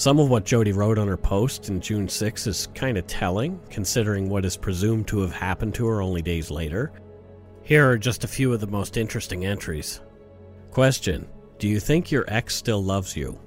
[0.01, 3.59] Some of what Jody wrote on her post in June 6 is kind of telling,
[3.69, 6.91] considering what is presumed to have happened to her only days later.
[7.61, 10.01] Here are just a few of the most interesting entries.
[10.71, 11.27] Question
[11.59, 13.37] Do you think your ex still loves you?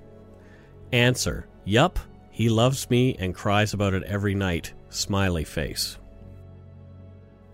[0.93, 1.99] Answer Yup,
[2.31, 4.75] he loves me and cries about it every night.
[4.91, 5.99] Smiley face.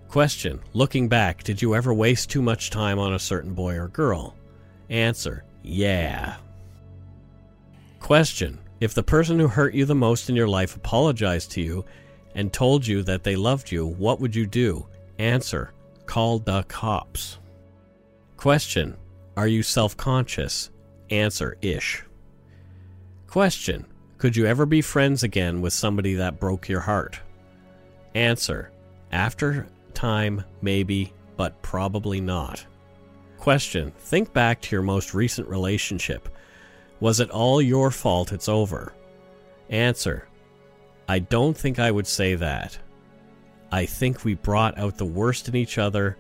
[0.09, 3.89] Question Looking back, did you ever waste too much time on a certain boy or
[3.89, 4.37] girl?
[4.91, 6.37] Answer Yeah.
[7.99, 11.85] Question If the person who hurt you the most in your life apologized to you
[12.35, 14.87] and told you that they loved you, what would you do?
[15.19, 15.73] Answer
[16.07, 17.39] Call the cops.
[18.37, 18.97] Question
[19.37, 20.71] Are you self conscious?
[21.11, 22.03] Answer Ish.
[23.27, 27.21] Question Could you ever be friends again with somebody that broke your heart?
[28.15, 28.73] Answer
[29.13, 32.65] After time, maybe, but probably not.
[33.37, 36.29] Question Think back to your most recent relationship.
[37.01, 38.93] Was it all your fault it's over?
[39.69, 40.27] Answer
[41.09, 42.79] I don't think I would say that.
[43.73, 46.17] I think we brought out the worst in each other,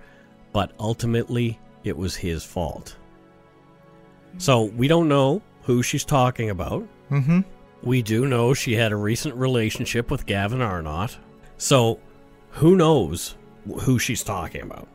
[0.52, 2.96] but ultimately it was his fault.
[4.38, 6.86] So we don't know who she's talking about.
[7.10, 7.40] Mm-hmm.
[7.82, 11.16] We do know she had a recent relationship with Gavin Arnott.
[11.56, 12.00] So
[12.50, 13.36] who knows
[13.82, 14.88] who she's talking about?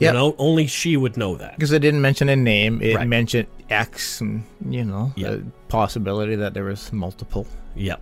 [0.00, 0.12] Yep.
[0.14, 1.54] You know, only she would know that.
[1.56, 3.06] Because it didn't mention a name, it Right.
[3.08, 5.28] mentioned X, and you know, Yeah.
[5.32, 7.46] a possibility that there was multiple.
[7.76, 8.00] Yep.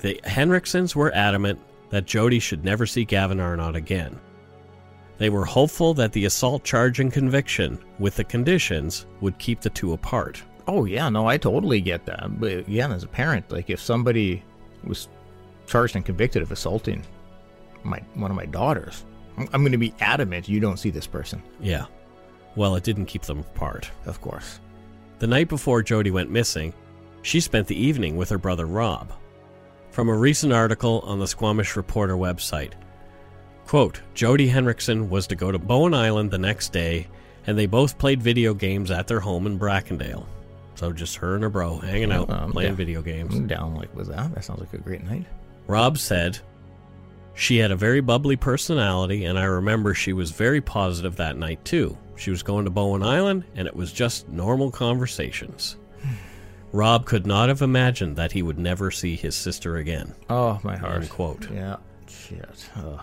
[0.00, 1.58] The Henriksens were adamant
[1.90, 4.18] that Jody should never see Gavin Arnott again.
[5.18, 9.70] They were hopeful that the assault charge and conviction, with the conditions, would keep the
[9.70, 10.42] two apart.
[10.66, 12.40] Oh yeah, no, I totally get that.
[12.40, 14.42] But again, as a parent, like if somebody
[14.84, 15.08] was
[15.66, 17.02] charged and convicted of assaulting
[17.84, 19.04] my one of my daughters,
[19.36, 21.42] I'm, I'm going to be adamant you don't see this person.
[21.60, 21.86] Yeah.
[22.56, 23.90] Well, it didn't keep them apart.
[24.06, 24.60] Of course.
[25.20, 26.74] The night before Jody went missing,
[27.22, 29.12] she spent the evening with her brother Rob.
[29.90, 32.72] From a recent article on the Squamish Reporter website,
[33.66, 37.06] quote, Jody Henriksen was to go to Bowen Island the next day,
[37.46, 40.26] and they both played video games at their home in Brackendale.
[40.74, 42.76] So just her and her bro hanging out, Um, playing yeah.
[42.76, 43.34] video games.
[43.34, 44.34] I'm down like with that.
[44.34, 45.26] That sounds like a great night.
[45.66, 46.38] Rob said,
[47.34, 51.64] She had a very bubbly personality, and I remember she was very positive that night,
[51.64, 51.96] too.
[52.16, 55.76] She was going to Bowen Island, and it was just normal conversations.
[56.72, 60.14] Rob could not have imagined that he would never see his sister again.
[60.28, 61.02] Oh, my heart.
[61.02, 61.50] End quote.
[61.50, 61.76] Yeah.
[62.06, 62.70] Shit.
[62.76, 63.02] Ugh.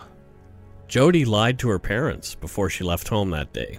[0.88, 3.78] Jody lied to her parents before she left home that day.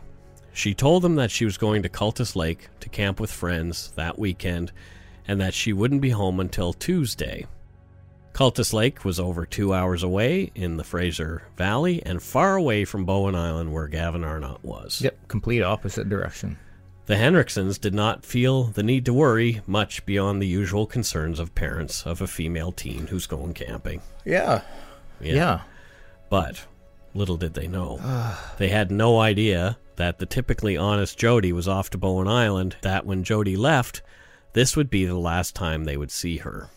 [0.53, 4.19] She told them that she was going to Cultus Lake to camp with friends that
[4.19, 4.71] weekend
[5.27, 7.47] and that she wouldn't be home until Tuesday.
[8.33, 13.05] Cultus Lake was over two hours away in the Fraser Valley and far away from
[13.05, 15.01] Bowen Island where Gavin Arnott was.
[15.01, 15.27] Yep.
[15.27, 16.57] Complete opposite direction.
[17.07, 21.53] The Henriksens did not feel the need to worry much beyond the usual concerns of
[21.55, 24.01] parents of a female teen who's going camping.
[24.23, 24.61] Yeah.
[25.19, 25.61] Yeah.
[26.29, 26.65] But
[27.13, 27.99] little did they know.
[28.01, 28.53] Ah.
[28.57, 33.05] they had no idea that the typically honest Jody was off to Bowen Island, that
[33.05, 34.01] when Jody left,
[34.53, 36.69] this would be the last time they would see her.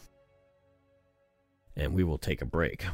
[1.76, 2.84] And we will take a break.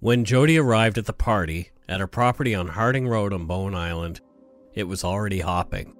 [0.00, 4.20] When Jody arrived at the party at her property on Harding Road on Bowen Island,
[4.74, 5.96] it was already hopping.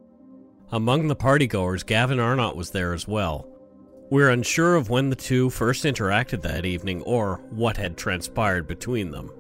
[0.71, 3.49] Among the partygoers, Gavin Arnott was there as well.
[4.11, 9.11] We're unsure of when the two first interacted that evening or what had transpired between
[9.11, 9.31] them.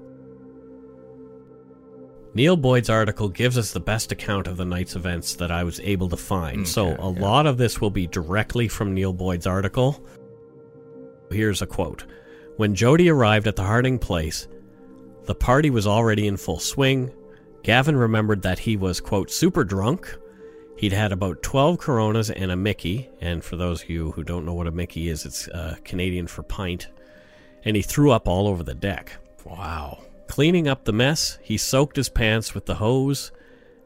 [2.34, 5.78] Neil Boyd's article gives us the best account of the night's events that I was
[5.80, 7.20] able to find, so a yeah.
[7.20, 10.04] lot of this will be directly from Neil Boyd's article.
[11.30, 12.04] Here's a quote
[12.56, 14.48] When Jody arrived at the Harding place,
[15.26, 17.12] the party was already in full swing.
[17.62, 20.14] Gavin remembered that he was, quote, super drunk.
[20.76, 24.44] He'd had about 12 Coronas and a Mickey, and for those of you who don't
[24.44, 26.88] know what a Mickey is, it's uh, Canadian for pint.
[27.64, 29.12] And he threw up all over the deck.
[29.44, 30.00] Wow.
[30.26, 33.30] Cleaning up the mess, he soaked his pants with the hose.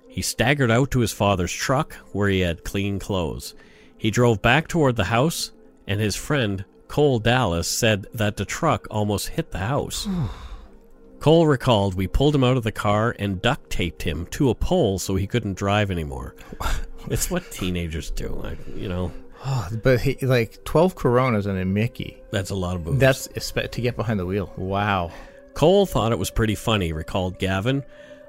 [0.08, 3.54] He staggered out to his father's truck, where he had clean clothes.
[3.96, 5.52] He drove back toward the house,
[5.86, 10.08] and his friend, Cole Dallas, said that the truck almost hit the house.
[11.20, 14.54] Cole recalled we pulled him out of the car and duct taped him to a
[14.54, 16.36] pole so he couldn't drive anymore.
[17.10, 19.12] it's what teenagers do, like, you know.
[19.44, 22.22] Oh, but he, like 12 Coronas and a Mickey.
[22.30, 22.98] That's a lot of booze.
[22.98, 24.52] That's to get behind the wheel.
[24.56, 25.10] Wow.
[25.54, 27.84] Cole thought it was pretty funny, recalled Gavin.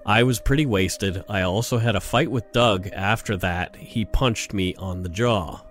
[0.06, 1.24] I was pretty wasted.
[1.30, 3.76] I also had a fight with Doug after that.
[3.76, 5.62] He punched me on the jaw.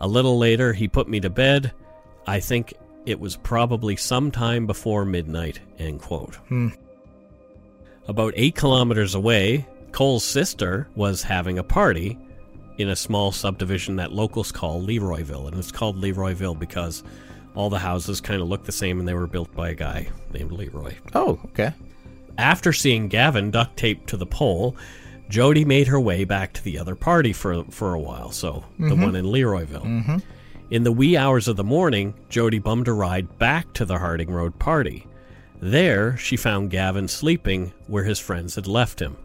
[0.00, 1.72] A little later, he put me to bed.
[2.26, 2.74] I think
[3.06, 5.60] it was probably sometime before midnight.
[5.78, 6.34] End quote.
[6.48, 6.68] Hmm.
[8.06, 12.18] About eight kilometers away, Cole's sister was having a party
[12.78, 15.48] in a small subdivision that locals call Leroyville.
[15.48, 17.02] And it's called Leroyville because
[17.58, 20.08] all the houses kind of look the same and they were built by a guy
[20.32, 20.94] named Leroy.
[21.12, 21.72] Oh, okay.
[22.38, 24.76] After seeing Gavin duct taped to the pole,
[25.28, 28.86] Jody made her way back to the other party for for a while, so the
[28.86, 29.02] mm-hmm.
[29.02, 29.84] one in Leroyville.
[29.84, 30.18] Mm-hmm.
[30.70, 34.30] In the wee hours of the morning, Jody bummed a ride back to the Harding
[34.30, 35.08] Road party.
[35.60, 39.16] There, she found Gavin sleeping where his friends had left him.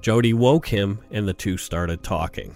[0.00, 2.54] Jody woke him, and the two started talking.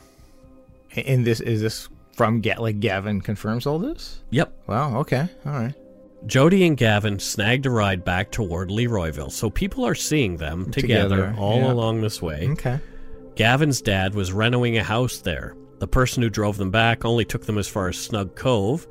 [0.94, 4.20] And this is this from Ga- like Gavin confirms all this?
[4.30, 4.98] Yep, Wow.
[5.00, 5.28] Okay.
[5.44, 5.74] All right.
[6.24, 11.16] Jody and Gavin snagged a ride back toward Leroyville, so people are seeing them together,
[11.16, 11.72] Together, all yeah.
[11.72, 12.48] along this way.
[12.52, 12.80] Okay.
[13.36, 15.54] Gavin's dad was renovating a house there.
[15.78, 18.86] The person who drove them back only took them as far as Snug Cove,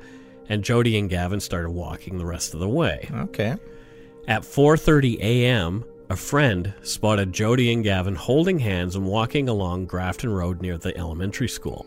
[0.48, 3.08] and Jody and Gavin started walking the rest of the way.
[3.12, 3.56] Okay.
[4.28, 10.30] At 4:30 a.m., a friend spotted Jody and Gavin holding hands and walking along Grafton
[10.32, 11.84] Road near the elementary school.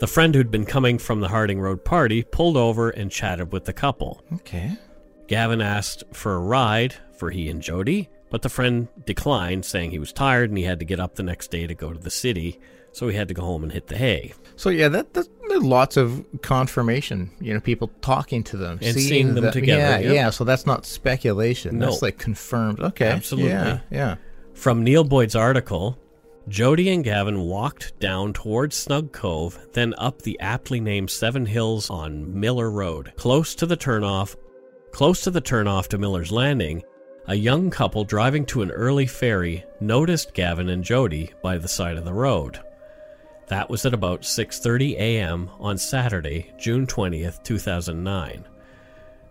[0.00, 3.66] The friend who'd been coming from the Harding Road party pulled over and chatted with
[3.66, 4.22] the couple.
[4.32, 4.76] Okay.
[5.28, 9.98] Gavin asked for a ride for he and Jody, but the friend declined, saying he
[9.98, 12.10] was tired and he had to get up the next day to go to the
[12.10, 12.58] city,
[12.92, 14.32] so he had to go home and hit the hay.
[14.56, 17.30] So yeah, that that's there's lots of confirmation.
[17.40, 20.14] You know, people talking to them, And seeing them together, Yeah, yep.
[20.14, 20.30] yeah.
[20.30, 21.78] So that's not speculation.
[21.78, 21.86] No.
[21.90, 22.80] That's like confirmed.
[22.80, 23.08] Okay.
[23.08, 23.50] Absolutely.
[23.50, 23.80] Yeah.
[23.90, 24.16] Yeah.
[24.54, 25.98] From Neil Boyd's article,
[26.50, 31.88] Jody and Gavin walked down towards Snug Cove, then up the aptly named Seven Hills
[31.88, 33.12] on Miller Road.
[33.16, 34.34] Close to the turnoff,
[34.90, 36.82] close to the turnoff to Miller's Landing,
[37.28, 41.96] a young couple driving to an early ferry noticed Gavin and Jody by the side
[41.96, 42.58] of the road.
[43.46, 45.50] That was at about 6:30 a.m.
[45.60, 48.44] on Saturday, June 20th, 2009.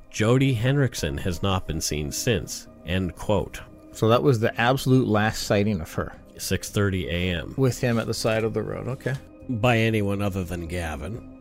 [0.09, 2.69] Jody Henriksen has not been seen since.
[2.85, 3.59] End quote.
[3.91, 7.53] So that was the absolute last sighting of her 6:30 a.m.
[7.57, 8.87] with him at the side of the road.
[8.87, 9.15] Okay.
[9.49, 11.37] by anyone other than Gavin.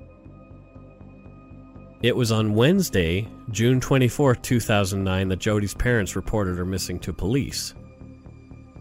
[2.03, 7.75] It was on Wednesday, June 24, 2009, that Jody's parents reported her missing to police.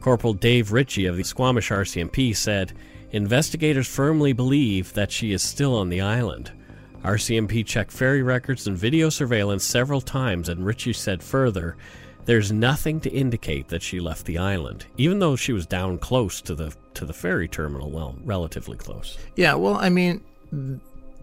[0.01, 2.73] Corporal Dave Ritchie of the Squamish RCMP said,
[3.11, 6.51] Investigators firmly believe that she is still on the island.
[7.03, 11.75] RCMP checked ferry records and video surveillance several times, and Ritchie said further,
[12.27, 16.41] There's nothing to indicate that she left the island, even though she was down close
[16.41, 19.17] to the to the ferry terminal, well, relatively close.
[19.35, 20.21] Yeah, well, I mean,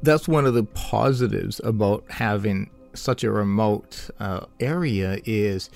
[0.03, 5.69] that's one of the positives about having such a remote uh, area is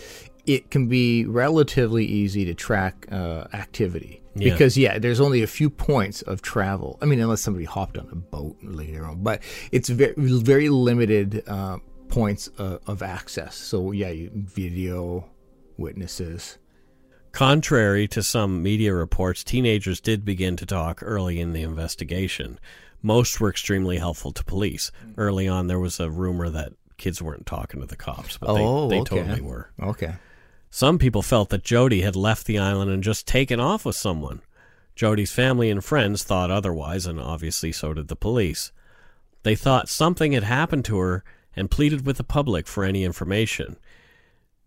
[0.46, 4.52] it can be relatively easy to track uh, activity Yeah.
[4.52, 8.08] because yeah there's only a few points of travel i mean unless somebody hopped on
[8.12, 13.92] a boat later on but it's very very limited uh, points uh, of access so
[13.92, 15.28] yeah you, video
[15.76, 16.58] witnesses
[17.30, 22.58] Contrary to some media reports, teenagers did begin to talk early in the investigation.
[23.02, 24.90] Most were extremely helpful to police.
[25.16, 28.88] Early on, there was a rumor that kids weren't talking to the cops, but Oh,
[28.88, 29.16] they, they okay.
[29.20, 29.70] totally were.
[29.80, 30.14] okay
[30.70, 34.40] Some people felt that Jody had left the island and just taken off with someone.
[34.96, 38.72] Jody's family and friends thought otherwise, and obviously so did the police.
[39.44, 41.24] They thought something had happened to her
[41.58, 43.76] and pleaded with the public for any information.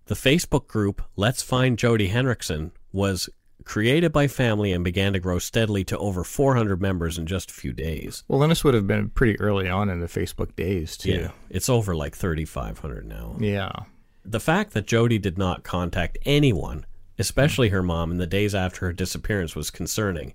[0.06, 3.30] The Facebook group Let's Find Jody Henriksen was
[3.64, 7.54] created by family and began to grow steadily to over 400 members in just a
[7.54, 8.24] few days.
[8.28, 11.32] well then this would have been pretty early on in the facebook days too Yeah,
[11.50, 13.36] it's over like 3,500 now.
[13.40, 13.72] yeah
[14.26, 16.86] The fact that Jody did not contact anyone,
[17.20, 20.34] especially her mom, in the days after her disappearance was concerning.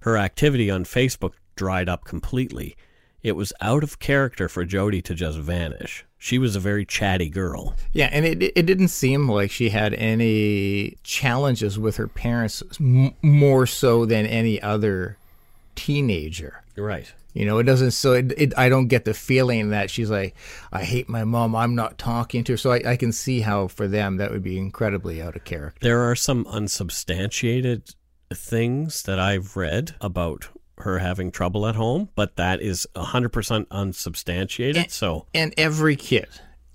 [0.00, 2.76] Her activity on Facebook dried up completely.
[3.22, 6.04] It was out of character for Jody to just vanish.
[6.18, 7.74] She was a very chatty girl.
[7.92, 13.14] Yeah, and it it didn't seem like she had any challenges with her parents m-
[13.22, 15.16] more so than any other
[15.74, 16.62] teenager.
[16.76, 17.12] Right.
[17.32, 17.92] You know, it doesn't.
[17.92, 20.34] So it, it, I don't get the feeling that she's like,
[20.72, 21.54] I hate my mom.
[21.54, 22.56] I'm not talking to her.
[22.56, 25.78] So I, I can see how for them that would be incredibly out of character.
[25.80, 27.94] There are some unsubstantiated
[28.32, 30.48] things that I've read about
[30.80, 34.90] her having trouble at home, but that is 100% unsubstantiated.
[34.90, 36.28] So, And every kid,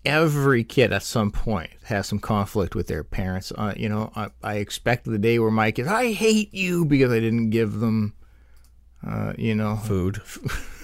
[0.05, 3.51] every kid at some point has some conflict with their parents.
[3.57, 7.11] Uh, you know, I, I expect the day where my kids, I hate you because
[7.11, 8.13] I didn't give them,
[9.05, 10.21] uh, you know, food.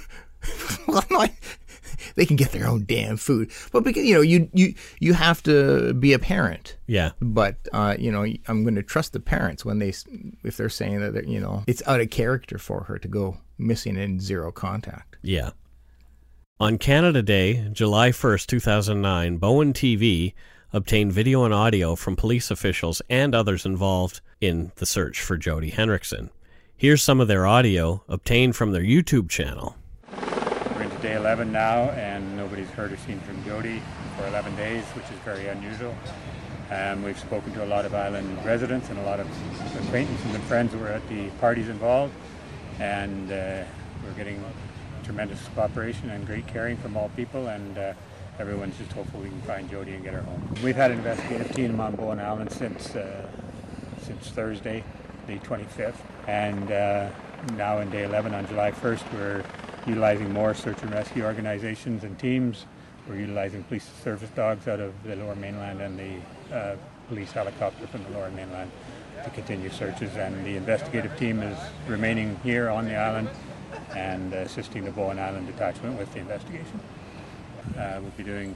[0.88, 1.04] well,
[2.16, 5.42] they can get their own damn food, but because you know, you you you have
[5.44, 6.78] to be a parent.
[6.88, 7.12] Yeah.
[7.22, 9.94] But uh, you know, I'm going to trust the parents when they
[10.44, 13.38] if they're saying that they're, you know it's out of character for her to go
[13.58, 15.18] missing in zero contact.
[15.22, 15.52] Yeah.
[16.60, 20.34] On Canada Day, July 1st, 2009, Bowen TV
[20.74, 25.72] obtained video and audio from police officials and others involved in the search for Jody
[25.72, 26.30] Henriksen.
[26.78, 29.76] Here's some of their audio obtained from their YouTube channel.
[31.22, 33.82] We're into day 11 now, and nobody's heard or seen from Jody
[34.18, 35.96] for 11 days, which is very unusual.
[36.72, 39.28] Um, we've spoken to a lot of island residents and a lot of
[39.86, 42.14] acquaintances and friends who were at the parties involved,
[42.80, 43.64] and uh,
[44.04, 44.44] we're getting
[45.04, 47.94] tremendous cooperation and great caring from all people, and uh,
[48.40, 50.56] everyone's just hopeful we can find Jody and get her home.
[50.64, 53.30] We've had an investigative team on Bowen Island since uh,
[54.02, 54.84] since Thursday,
[55.28, 57.10] the 25th, and uh,
[57.56, 59.44] now in day 11 on July 1st, we're
[59.86, 62.66] utilizing more search and rescue organizations and teams.
[63.08, 66.76] We're utilizing police service dogs out of the lower mainland and the uh,
[67.08, 68.72] police helicopter from the lower mainland
[69.24, 70.16] to continue searches.
[70.16, 73.30] And the investigative team is remaining here on the island
[73.96, 76.80] and assisting the Bowen Island Detachment with the investigation.
[77.78, 78.56] Uh, we'll be doing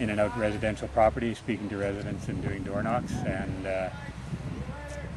[0.00, 3.12] in and out residential property, speaking to residents and doing door knocks.
[3.12, 3.90] And uh,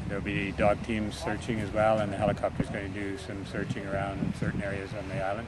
[0.08, 3.86] there'll be dog teams searching as well, and the helicopter's going to do some searching
[3.86, 5.46] around certain areas on the island.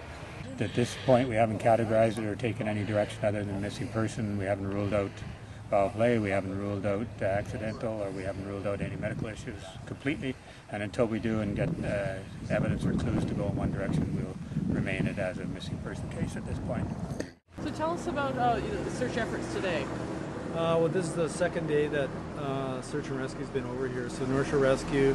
[0.61, 4.37] At this point, we haven't categorized it or taken any direction other than missing person.
[4.39, 5.11] We haven't ruled out
[5.71, 9.29] foul play, we haven't ruled out uh, accidental, or we haven't ruled out any medical
[9.29, 10.35] issues completely.
[10.71, 12.15] And until we do and get uh,
[12.51, 16.09] evidence or clues to go in one direction, we'll remain it as a missing person
[16.11, 16.89] case at this point.
[17.63, 19.85] So tell us about uh, the search efforts today.
[20.55, 22.09] Uh, well, this is the second day that
[22.39, 24.09] uh, Search and Rescue's been over here.
[24.09, 25.15] So North Shore Rescue,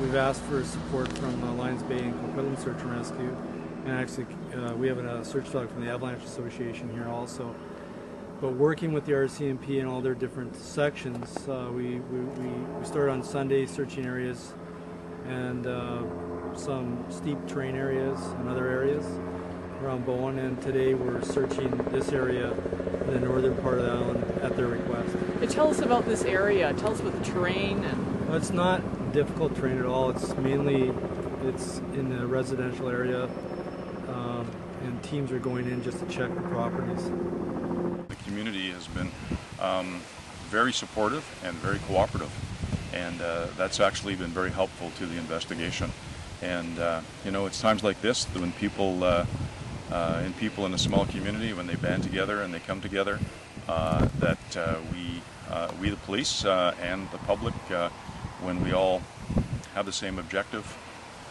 [0.00, 3.36] we've asked for support from uh, Lions Bay and Coquitlam Search and Rescue,
[3.84, 7.54] and actually uh, we have a search dog from the Avalanche Association here also.
[8.40, 12.86] But working with the RCMP and all their different sections, uh, we, we, we, we
[12.86, 14.54] started on Sunday searching areas
[15.26, 16.02] and uh,
[16.56, 19.04] some steep terrain areas and other areas
[19.82, 24.27] around Bowen, and today we're searching this area in the northern part of the island
[24.42, 25.16] at their request.
[25.42, 26.72] Uh, tell us about this area.
[26.74, 30.10] Tell us about the terrain and Well, it's not difficult terrain at all.
[30.10, 30.92] It's mainly
[31.44, 33.24] it's in the residential area,
[34.08, 34.50] um,
[34.82, 37.04] and and teams are going in just to check the properties.
[38.08, 39.10] The community has been
[39.60, 40.00] um,
[40.48, 42.32] very supportive and very cooperative,
[42.92, 45.92] and uh, that's actually been very helpful to the investigation.
[46.42, 49.26] And uh, you know, it's times like this when people, uh,
[49.90, 53.18] uh, and people in a small community, when they band together and they come together,
[53.68, 57.88] that uh, we, uh, we the police uh, and the public, uh,
[58.40, 59.02] when we all
[59.74, 60.76] have the same objective,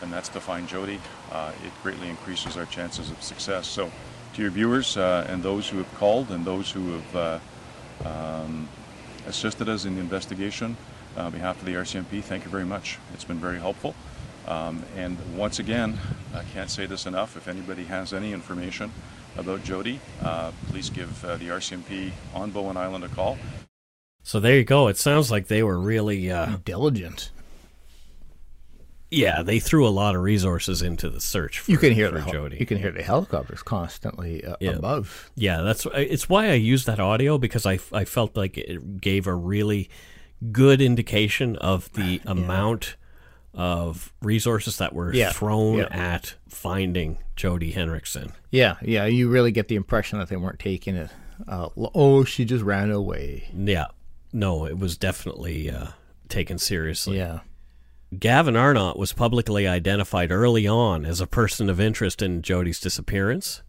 [0.01, 0.99] and that's to find Jody,
[1.31, 3.67] uh, it greatly increases our chances of success.
[3.67, 3.91] So,
[4.33, 7.39] to your viewers uh, and those who have called and those who have uh,
[8.05, 8.69] um,
[9.25, 10.77] assisted us in the investigation,
[11.17, 12.99] uh, on behalf of the RCMP, thank you very much.
[13.13, 13.95] It's been very helpful.
[14.47, 15.97] Um, and once again,
[16.33, 17.35] I can't say this enough.
[17.35, 18.91] If anybody has any information
[19.37, 23.37] about Jody, uh, please give uh, the RCMP on Bowen Island a call.
[24.23, 24.87] So there you go.
[24.87, 27.31] It sounds like they were really, uh, Diligent.
[29.09, 32.15] yeah, they threw a lot of resources into the search for, You can hear for
[32.15, 32.57] the hel- Jody.
[32.59, 34.71] you can hear the helicopters constantly uh, Yeah.
[34.71, 35.31] above.
[35.35, 39.27] Yeah, that's it's why I used that audio because I, I felt like it gave
[39.27, 39.89] a really
[40.51, 42.97] good indication of the amount
[43.57, 45.87] of resources that were Yeah, thrown yeah.
[45.89, 48.31] at finding Jody Henriksen.
[48.51, 49.05] Yeah, yeah.
[49.05, 51.09] You really get the impression that they weren't taking it.
[51.47, 53.49] Uh, oh, she just ran away.
[53.55, 53.87] Yeah,
[54.31, 55.87] no, it was definitely uh,
[56.29, 57.17] taken seriously.
[57.17, 57.39] Yeah.
[58.17, 63.63] Gavin Arnott was publicly identified early on as a person of interest in Jody's disappearance.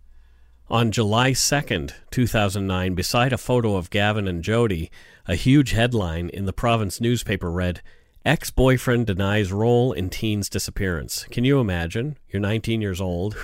[0.71, 4.91] On July 2nd, 2009, beside a photo of Gavin and Jody,
[5.27, 7.81] a huge headline in the province newspaper read,
[8.29, 11.25] Ex boyfriend denies role in teen's disappearance.
[11.31, 12.19] Can you imagine?
[12.29, 13.35] You're 19 years old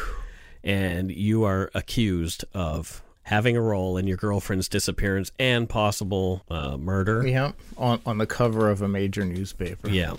[0.62, 6.76] and you are accused of having a role in your girlfriend's disappearance and possible uh,
[6.76, 7.26] murder.
[7.26, 7.52] Yeah.
[7.78, 9.88] On on the cover of a major newspaper.
[9.88, 10.16] Yeah.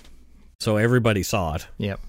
[0.59, 1.68] So everybody saw it.
[1.78, 1.99] Yep.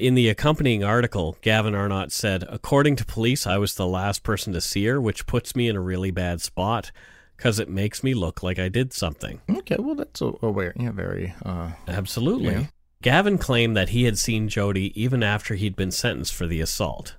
[0.00, 4.54] In the accompanying article, Gavin Arnott said, According to police, I was the last person
[4.54, 6.92] to see her, which puts me in a really bad spot
[7.36, 9.40] because it makes me look like I did something.
[9.48, 9.76] Okay.
[9.78, 10.72] Well, that's a, aware.
[10.76, 10.92] Yeah.
[10.92, 11.34] Very.
[11.44, 12.52] Uh, Absolutely.
[12.52, 12.66] Yeah.
[13.02, 17.16] Gavin claimed that he had seen Jody even after he'd been sentenced for the assault.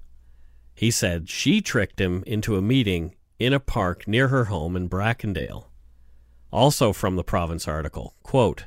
[0.73, 4.89] He said she tricked him into a meeting in a park near her home in
[4.89, 5.65] Brackendale.
[6.51, 8.65] Also from the province article, quote,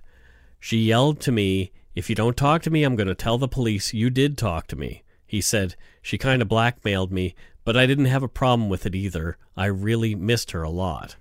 [0.59, 3.49] She yelled to me, If you don't talk to me, I'm going to tell the
[3.49, 5.03] police you did talk to me.
[5.27, 7.35] He said, She kind of blackmailed me,
[7.65, 9.37] but I didn't have a problem with it either.
[9.57, 11.17] I really missed her a lot.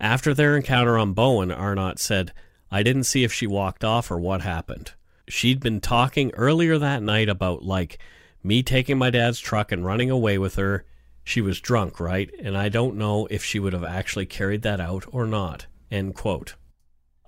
[0.00, 2.32] After their encounter on Bowen, Arnott said,
[2.70, 4.92] I didn't see if she walked off or what happened.
[5.28, 7.98] She'd been talking earlier that night about, like,
[8.42, 10.84] me taking my dad's truck and running away with her.
[11.22, 12.30] She was drunk, right?
[12.42, 15.66] And I don't know if she would have actually carried that out or not.
[15.90, 16.56] End quote.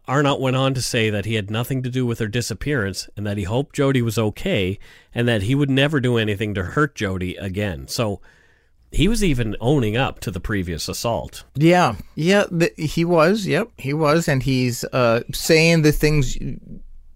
[0.08, 3.26] Arnott went on to say that he had nothing to do with her disappearance and
[3.26, 4.78] that he hoped Jody was okay
[5.14, 7.88] and that he would never do anything to hurt Jody again.
[7.88, 8.20] So
[8.92, 11.44] he was even owning up to the previous assault.
[11.54, 11.96] yeah.
[12.14, 12.44] Yeah.
[12.50, 13.46] The, he was.
[13.46, 13.70] Yep.
[13.78, 16.38] He was, and he's uh, saying the things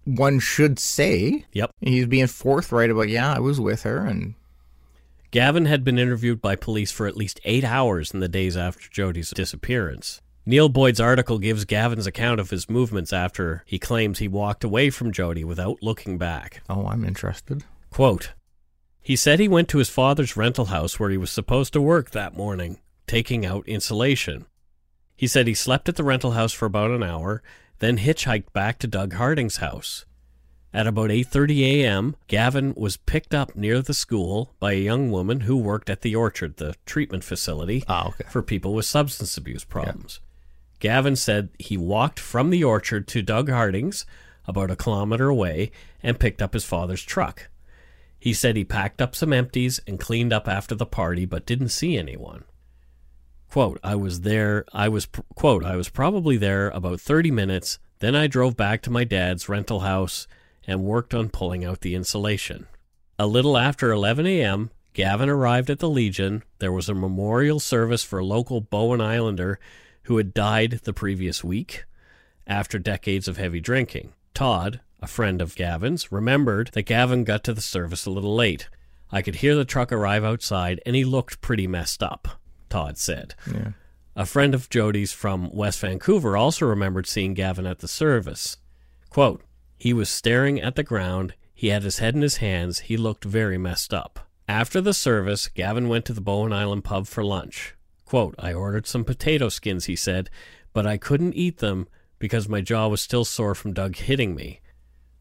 [0.05, 1.45] one should say.
[1.53, 1.71] Yep.
[1.81, 3.09] He's being forthright about.
[3.09, 4.35] Yeah, I was with her, and
[5.31, 8.89] Gavin had been interviewed by police for at least eight hours in the days after
[8.89, 10.21] Jody's disappearance.
[10.45, 14.89] Neil Boyd's article gives Gavin's account of his movements after he claims he walked away
[14.89, 16.63] from Jody without looking back.
[16.69, 17.63] oh, I'm interested.
[17.91, 18.33] Quote,
[19.01, 22.11] he said he went to his father's rental house where he was supposed to work
[22.11, 24.45] that morning, taking out insulation.
[25.15, 27.41] He said he slept at the rental house for about an hour,
[27.79, 30.05] then hitchhiked back to Doug Harding's house.
[30.73, 35.41] At about 8:30 a.m., Gavin was picked up near the school by a young woman
[35.41, 38.23] who worked at the Orchard, the treatment facility Ah, okay.
[38.29, 40.21] for people with substance abuse problems.
[40.79, 44.05] Gavin said he walked from the Orchard to Doug Harding's,
[44.45, 45.71] about a kilometer away,
[46.01, 47.49] and picked up his father's truck.
[48.21, 51.69] He said he packed up some empties and cleaned up after the party, but didn't
[51.69, 52.43] see anyone.
[53.49, 58.15] Quote, I was there, I was, quote, I was probably there about 30 minutes, then
[58.15, 60.27] I drove back to my dad's rental house
[60.67, 62.67] and worked on pulling out the insulation.
[63.17, 66.43] A little after 11 a.m., Gavin arrived at the Legion.
[66.59, 69.59] There was a memorial service for a local Bowen Islander
[70.03, 71.85] who had died the previous week
[72.45, 74.13] after decades of heavy drinking.
[74.35, 78.69] Todd, a friend of Gavin's, remembered that Gavin got to the service a little late.
[79.11, 82.27] I could hear the truck arrive outside, and he looked pretty messed up,
[82.69, 83.35] Todd said.
[83.51, 83.71] Yeah.
[84.15, 88.57] A friend of Jody's from West Vancouver also remembered seeing Gavin at the service.
[89.09, 89.43] Quote,
[89.77, 91.33] he was staring at the ground.
[91.53, 92.79] He had his head in his hands.
[92.81, 94.27] He looked very messed up.
[94.47, 97.73] After the service, Gavin went to the Bowen Island pub for lunch.
[98.05, 100.29] Quote, I ordered some potato skins, he said,
[100.73, 101.87] but I couldn't eat them
[102.19, 104.59] because my jaw was still sore from Doug hitting me.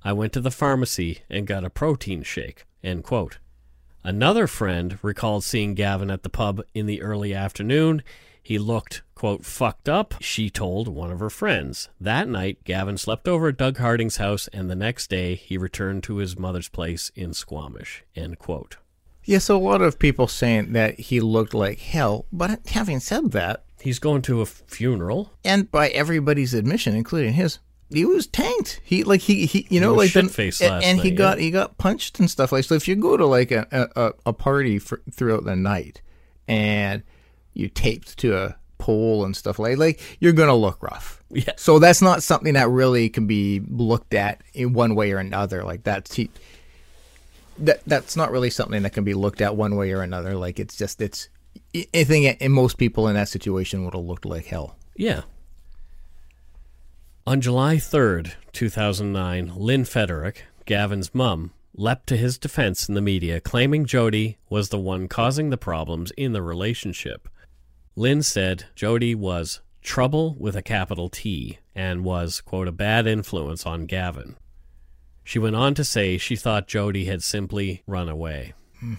[0.05, 2.64] I went to the pharmacy and got a protein shake.
[2.82, 3.38] End quote.
[4.03, 8.03] Another friend recalled seeing Gavin at the pub in the early afternoon.
[8.42, 11.90] He looked, quote, fucked up, she told one of her friends.
[12.01, 16.03] That night, Gavin slept over at Doug Harding's house, and the next day he returned
[16.05, 18.78] to his mother's place in Squamish, end quote.
[19.24, 23.32] Yeah, so a lot of people saying that he looked like hell, but having said
[23.32, 25.32] that, He's going to a funeral.
[25.44, 27.59] and by everybody's admission, including his,
[27.93, 28.80] he was tanked.
[28.84, 31.45] He like he he you know like the- and, and he night, got yeah.
[31.45, 32.74] he got punched and stuff like so.
[32.74, 33.66] If you go to like a
[33.97, 36.01] a, a party for, throughout the night
[36.47, 37.03] and
[37.53, 41.22] you taped to a pole and stuff like like you're gonna look rough.
[41.30, 41.53] Yeah.
[41.57, 45.62] So that's not something that really can be looked at in one way or another.
[45.62, 46.30] Like that's he.
[47.59, 50.34] That that's not really something that can be looked at one way or another.
[50.34, 51.28] Like it's just it's.
[51.95, 54.76] I think and most people in that situation would have looked like hell.
[54.97, 55.22] Yeah.
[57.30, 63.40] On July 3rd, 2009, Lynn Federick, Gavin's mum, leapt to his defense in the media,
[63.40, 67.28] claiming Jody was the one causing the problems in the relationship.
[67.94, 73.64] Lynn said Jody was trouble with a capital T and was, quote, a bad influence
[73.64, 74.34] on Gavin.
[75.22, 78.54] She went on to say she thought Jody had simply run away.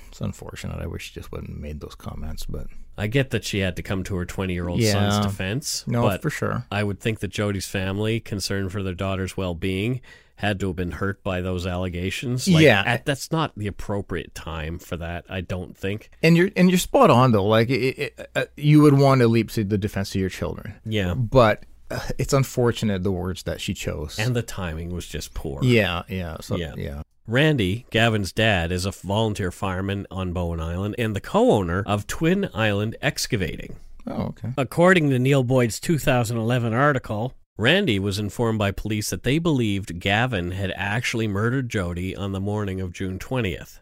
[0.10, 0.80] It's unfortunate.
[0.82, 2.68] I wish she just wouldn't have made those comments, but
[2.98, 4.92] I get that she had to come to her 20 year old Yeah.
[5.10, 5.84] son's defense.
[5.88, 6.66] no, but for sure.
[6.72, 10.02] I would think that Jody's family, concerned for their daughter's well being,
[10.36, 12.48] had to have been hurt by those allegations.
[12.48, 12.82] Like, Yeah.
[12.86, 16.10] at- that's not the appropriate time for that, I don't think.
[16.24, 17.46] And you're and you're spot on though.
[17.46, 20.74] Like it, it, uh, you would want to leap to the defense of your children,
[20.86, 21.14] Yeah.
[21.14, 24.18] but uh, it's unfortunate the words that she chose.
[24.18, 25.60] And the timing was just poor.
[25.64, 26.74] yeah, yeah, so, Yeah.
[26.78, 27.02] yeah,
[27.32, 32.06] Randy, Gavin's dad, is a volunteer fireman on Bowen Island and the co owner of
[32.06, 33.78] Twin Island Excavating.
[34.06, 34.50] Oh, okay.
[34.58, 40.52] According to Neil Boyd's 2011 article, Randy was informed by police that they believed Gavin
[40.52, 43.80] had actually murdered Jody on the morning of June 20th,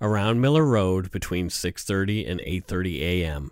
[0.00, 3.50] around Miller Road between 6:30 and 8:30 a.m.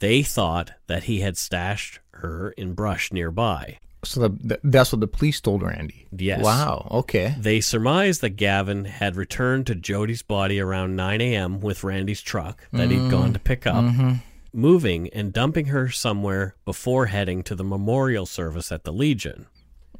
[0.00, 3.78] They thought that he had stashed her in brush nearby.
[4.04, 6.06] So the, that's what the police told Randy.
[6.12, 6.42] Yes.
[6.42, 6.88] Wow.
[6.90, 7.34] Okay.
[7.38, 11.60] They surmised that Gavin had returned to Jody's body around 9 a.m.
[11.60, 14.14] with Randy's truck that he'd gone to pick up, mm-hmm.
[14.52, 19.46] moving and dumping her somewhere before heading to the memorial service at the Legion.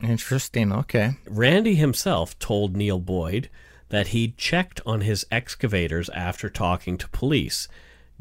[0.02, 0.72] Interesting.
[0.72, 1.12] Okay.
[1.26, 3.48] Randy himself told Neil Boyd
[3.88, 7.68] that he'd checked on his excavators after talking to police.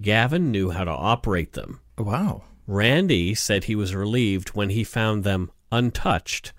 [0.01, 1.79] Gavin knew how to operate them.
[1.97, 2.43] Wow.
[2.67, 6.53] Randy said he was relieved when he found them untouched.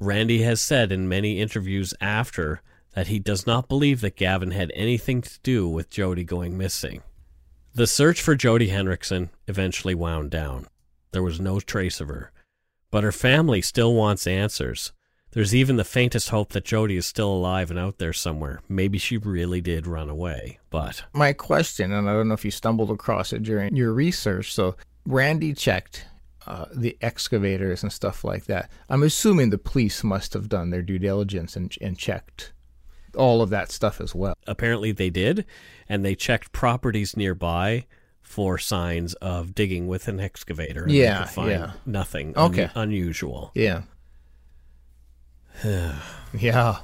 [0.00, 2.60] Randy has said in many interviews after
[2.94, 7.02] that he does not believe that Gavin had anything to do with Jody going missing.
[7.74, 10.68] The search for Jody Henriksen eventually wound down.
[11.12, 12.32] There was no trace of her.
[12.90, 14.92] But her family still wants answers.
[15.32, 18.60] There's even the faintest hope that Jody is still alive and out there somewhere.
[18.68, 20.60] Maybe she really did run away.
[20.70, 24.54] But My question, and I don't know if you stumbled across it during your research.
[24.54, 26.06] So Randy checked
[26.46, 28.70] uh, the excavators and stuff like that.
[28.88, 32.52] I'm assuming the police must have done their due diligence and, and checked
[33.16, 34.34] all of that stuff as well.
[34.46, 35.44] apparently they did,
[35.88, 37.86] and they checked properties nearby
[38.20, 40.82] for signs of digging with an excavator.
[40.84, 41.72] and Yeah, find yeah.
[41.86, 42.70] nothing un- Okay.
[42.74, 43.52] unusual.
[43.54, 43.82] Yeah.
[45.64, 46.78] yeah.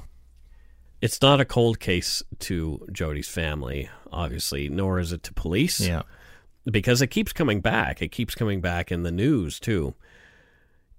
[1.01, 5.79] It's not a cold case to Jody's family, obviously, nor is it to police.
[5.81, 6.03] Yeah.
[6.69, 8.01] Because it keeps coming back.
[8.01, 9.95] It keeps coming back in the news, too.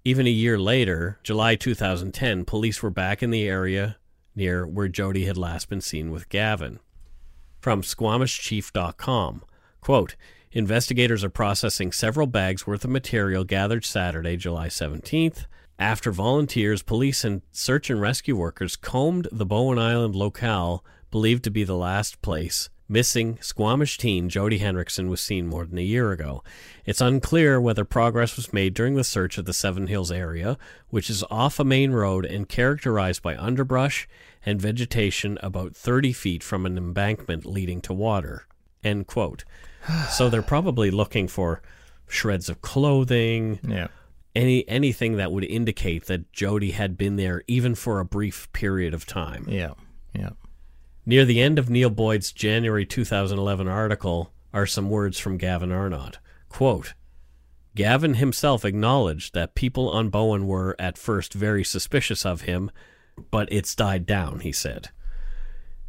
[0.04, 3.96] Even a year later, July 2010, police were back in the area
[4.34, 6.80] near where Jody had last been seen with Gavin.
[7.60, 9.42] From SquamishChief.com,
[9.80, 10.16] quote,
[10.50, 15.46] Investigators are processing several bags worth of material gathered Saturday, July 17th,
[15.78, 21.50] after volunteers, police, and search and rescue workers combed the Bowen Island locale believed to
[21.50, 26.12] be the last place missing Squamish teen Jody Henriksen was seen more than a year
[26.12, 26.42] ago.
[26.84, 30.58] It's unclear whether progress was made during the search of the Seven Hills area,
[30.90, 34.08] which is off a main road and characterized by underbrush
[34.44, 38.46] and vegetation about 30 feet from an embankment leading to water.
[38.84, 39.44] End quote.
[40.10, 41.62] so they're probably looking for
[42.08, 43.88] shreds of clothing, Yeah.
[44.34, 48.92] any anything that would indicate that Jody had been there even for a brief period
[48.92, 49.46] of time.
[49.48, 49.74] Yeah.
[50.14, 50.30] Yeah.
[51.04, 56.18] Near the end of Neil Boyd's January 2011 article are some words from Gavin Arnott.
[56.48, 56.94] Quote,
[57.74, 62.70] Gavin himself acknowledged that people on Bowen were at first very suspicious of him,
[63.30, 64.90] but it's died down, he said.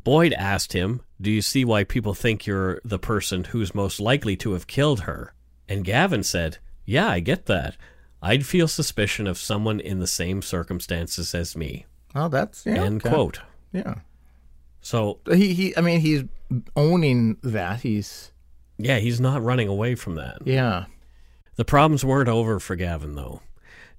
[0.04, 4.36] Boyd asked him, Do you see why people think you're the person who's most likely
[4.38, 5.34] to have killed her?
[5.70, 7.78] And Gavin said, Yeah, I get that.
[8.22, 11.86] I'd feel suspicion of someone in the same circumstances as me.
[12.16, 12.84] Oh, that's yeah.
[12.84, 13.14] End okay.
[13.14, 13.42] quote.
[13.72, 13.96] Yeah.
[14.84, 15.76] So He he.
[15.76, 16.24] I mean, he's
[16.76, 17.80] owning that.
[17.82, 18.32] He's
[18.78, 20.46] Yeah, he's not running away from that.
[20.46, 20.86] yeah.
[21.56, 23.42] The problems weren't over for Gavin, though.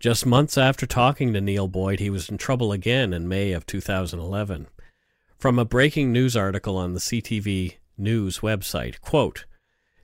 [0.00, 3.64] Just months after talking to Neil Boyd, he was in trouble again in May of
[3.64, 4.66] 2011.
[5.38, 9.44] From a breaking news article on the CTV News website, quote,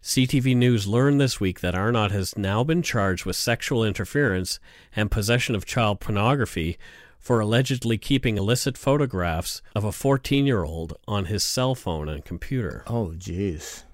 [0.02, 4.60] CTV News learned this week that Arnott has now been charged with sexual interference
[4.94, 6.78] and possession of child pornography
[7.20, 12.24] for allegedly keeping illicit photographs of a 14 year old on his cell phone and
[12.24, 12.82] computer.
[12.88, 13.84] Oh, jeez.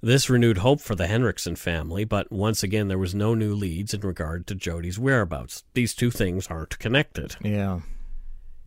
[0.00, 3.94] This renewed hope for the Henriksen family, but once again there was no new leads
[3.94, 5.62] in regard to Jody's whereabouts.
[5.74, 7.36] These two things aren't connected.
[7.40, 7.82] Yeah.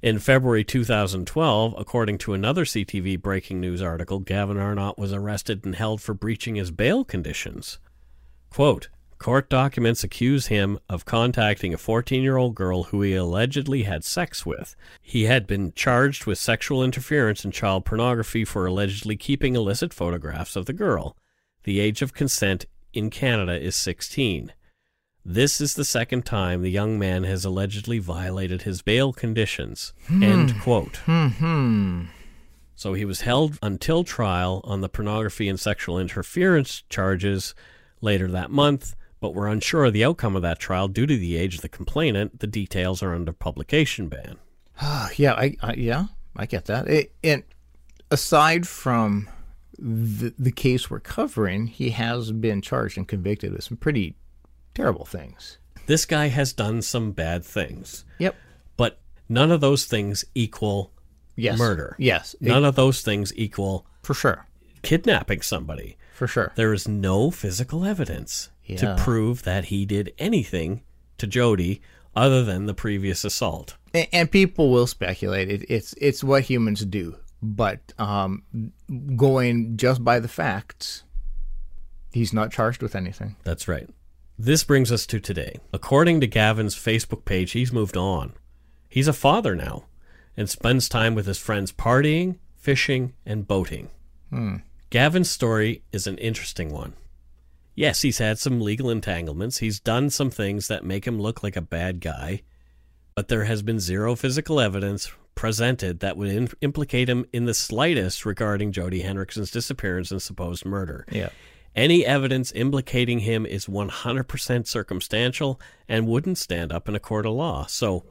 [0.01, 5.76] In February 2012, according to another CTV breaking news article, Gavin Arnott was arrested and
[5.76, 7.80] held for breaching his bail conditions.
[8.49, 8.88] Quote,
[9.26, 14.04] Court documents accuse him of contacting a 14 year old girl who he allegedly had
[14.04, 14.76] sex with.
[15.02, 20.56] He had been charged with sexual interference and child pornography for allegedly keeping illicit photographs
[20.56, 21.18] of the girl.
[21.64, 24.54] The age of consent in Canada is 16.
[25.26, 29.92] This is the second time the young man has allegedly violated his bail conditions.
[30.08, 30.98] End quote.
[31.08, 32.04] Hmm.
[32.76, 37.56] So he was held until trial on the pornography and sexual interference charges
[38.02, 38.96] later that month,
[39.26, 41.68] but we're unsure of the outcome of that trial due to the age of the
[41.68, 42.42] complainant.
[42.42, 44.36] The details are under publication ban.
[44.80, 46.06] Ah, yeah, I, I yeah,
[46.36, 46.88] I get that.
[46.88, 47.42] It, and
[48.12, 49.28] aside from
[49.80, 54.16] the the case we're covering, he has been charged and convicted of some pretty
[54.76, 55.58] terrible things.
[55.88, 58.36] This guy has done some bad things, Yep.
[58.78, 60.92] but none of those things equal
[61.36, 61.58] Yes.
[61.58, 61.96] murder.
[61.98, 62.36] Yes.
[62.40, 64.46] None of those things equal for sure.
[64.84, 65.98] kidnapping somebody.
[66.14, 66.52] For sure.
[66.56, 68.78] There is no physical evidence Yeah.
[68.78, 70.82] to prove that he did anything
[71.18, 71.82] to Jody
[72.16, 73.76] other than the previous assault.
[73.93, 75.49] and, and people will speculate.
[75.49, 77.16] It, it's it's what humans do.
[77.41, 78.43] But um,
[79.16, 81.03] going just by the facts,
[82.11, 83.36] he's not charged with anything.
[83.43, 83.88] That's right.
[84.38, 85.59] This brings us to today.
[85.72, 88.34] According to Gavin's Facebook page, he's moved on.
[88.89, 89.86] He's a father now
[90.36, 93.89] and spends time with his friends partying, fishing, and boating.
[94.89, 96.93] Gavin's story is an interesting one.
[97.76, 99.58] Yes, he's had some legal entanglements.
[99.58, 102.42] He's done some things that make him look like a bad guy,
[103.16, 107.54] but there has been zero physical evidence presented that would in- implicate him in the
[107.54, 111.06] slightest regarding Jody Henriksen's disappearance and supposed murder.
[111.12, 111.30] Yeah.
[111.76, 115.60] Any evidence implicating him is 100% circumstantial
[115.90, 117.66] and wouldn't stand up in a court of law.
[117.66, 118.06] So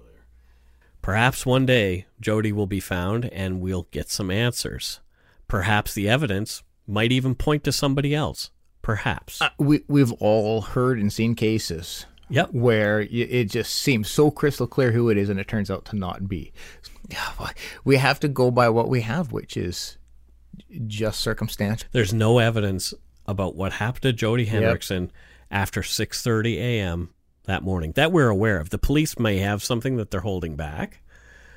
[1.01, 5.01] perhaps one day Jody will be found and we'll get some answers.
[5.49, 8.51] Perhaps the evidence might even point to somebody else.
[8.85, 9.43] Perhaps.
[9.43, 12.51] Uh, we we've all heard and seen cases Yep.
[12.53, 15.97] where it just seems so crystal clear who it is, and it turns out to
[15.97, 16.53] not be.
[17.11, 17.51] Yeah,
[17.85, 19.99] We have to go by what we have, which is
[20.87, 21.89] just circumstantial.
[21.93, 22.95] There's no evidence
[23.27, 25.11] about what happened to Jody Henriksen
[25.51, 27.11] after 6:30 a.m.
[27.45, 28.71] that morning that we're aware of.
[28.71, 31.01] The police may have something that they're holding back.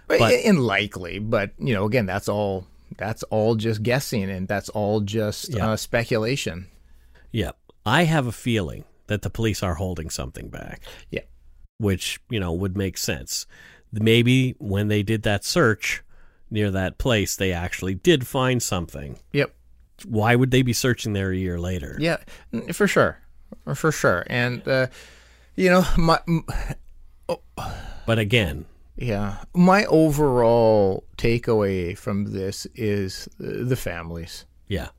[0.07, 2.65] But, But- and likely, but you know, again, that's all
[2.97, 6.67] that's all just guessing, and that's all just uh, speculation.
[7.31, 7.57] Yep.
[7.85, 10.81] I have a feeling that the police are holding something back.
[11.11, 11.21] Yeah.
[11.77, 13.45] Which, you know, would make sense.
[13.91, 16.03] Maybe when they did that search
[16.51, 19.19] near that place, they actually did find something.
[19.33, 19.53] Yep.
[20.05, 21.97] Why would they be searching there a year later?
[21.99, 22.17] Yeah,
[22.73, 23.19] for sure,
[23.73, 24.25] for sure.
[24.27, 24.87] And uh,
[25.55, 26.45] you know, my m-
[28.05, 28.65] But again,
[28.95, 34.45] yeah, my overall takeaway from this is the families.
[34.67, 34.89] yeah,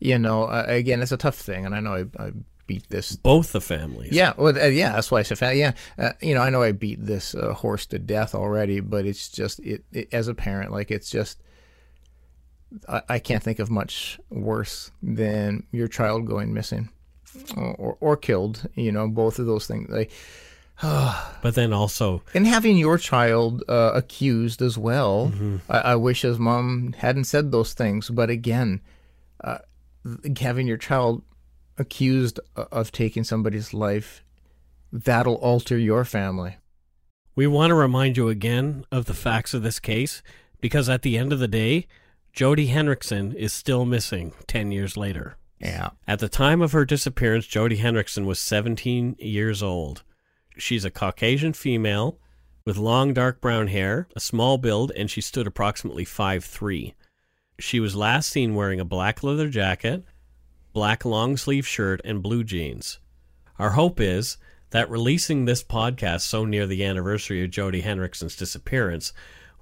[0.00, 2.30] You know, uh, again, it's a tough thing, and I know I, I
[2.66, 3.16] beat this.
[3.16, 4.12] both the families.
[4.12, 6.72] Yeah, well, uh, yeah, that's why I said, yeah, uh, you know, I know I
[6.72, 10.70] beat this uh, horse to death already, but it's just it, it as a parent,
[10.72, 11.42] like it's just.
[12.86, 16.90] I, I can't think of much worse than your child going missing,
[17.56, 18.68] or or killed.
[18.74, 19.88] You know, both of those things.
[19.88, 20.10] Like,
[21.42, 25.32] But then also, and having your child uh, accused as well.
[25.68, 28.82] I, I wish his mom hadn't said those things, but again,
[29.42, 29.58] uh,
[30.38, 31.22] having your child
[31.76, 34.24] accused of taking somebody's life,
[34.92, 36.56] that'll alter your family.
[37.34, 40.22] we want to remind you again of the facts of this case
[40.60, 41.86] because at the end of the day,
[42.32, 45.36] Jody Henriksen is still missing 10 years later.
[45.60, 45.90] Yeah.
[46.06, 50.02] At the time of her disappearance, Jody Henriksen was 17 years old.
[50.56, 52.18] She's a Caucasian female
[52.64, 56.94] with long dark brown hair, a small build, and she stood approximately 5'3.
[57.58, 60.04] She was last seen wearing a black leather jacket,
[60.72, 62.98] black long sleeve shirt, and blue jeans.
[63.58, 64.38] Our hope is
[64.70, 69.12] that releasing this podcast so near the anniversary of Jody Henriksen's disappearance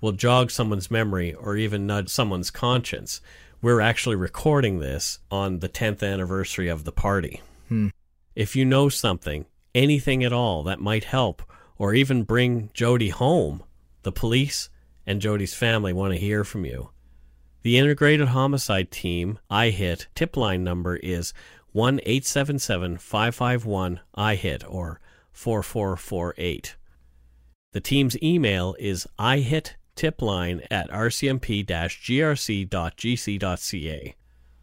[0.01, 3.21] will jog someone's memory or even nudge someone's conscience.
[3.63, 7.41] we're actually recording this on the 10th anniversary of the party.
[7.69, 7.89] Hmm.
[8.35, 11.43] If you know something, anything at all that might help
[11.79, 13.63] or even bring Jody home,
[14.03, 14.69] the police
[15.07, 16.91] and Jody's family want to hear from you.
[17.67, 21.35] The Integrated Homicide Team IHIT tip line number is
[21.73, 25.01] 1 877 551 IHIT or
[25.33, 26.77] 4448.
[27.73, 31.67] The team's email is ihit.tipline at rcmp
[32.07, 32.55] grc.gc.ca.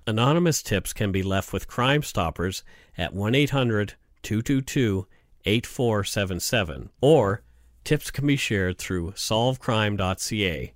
[0.07, 2.63] Anonymous tips can be left with Crime Stoppers
[2.97, 5.07] at 1 800 222
[5.43, 7.43] 8477, or
[7.83, 10.73] tips can be shared through solvecrime.ca.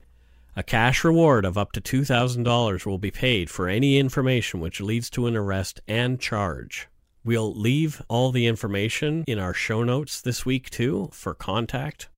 [0.58, 5.08] A cash reward of up to $2,000 will be paid for any information which leads
[5.12, 6.88] to an arrest and charge.
[7.24, 12.10] We'll leave all the information in our show notes this week too for contact.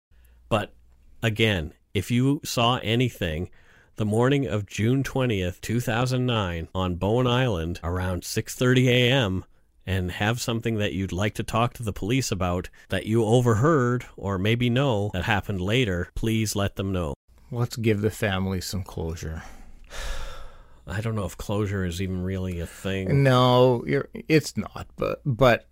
[0.47, 0.73] But
[1.21, 3.49] again, if you saw anything
[3.97, 9.43] the morning of June 20th, 2009 on Bowen Island around 6:30 a.m.
[9.85, 14.05] and have something that you'd like to talk to the police about that you overheard
[14.15, 17.13] or maybe know that happened later, please let them know.
[17.51, 19.43] Let's give the family some closure.
[20.87, 23.21] I don't know if closure is even really a thing.
[23.23, 24.87] No, you're, it's not.
[24.97, 25.67] But but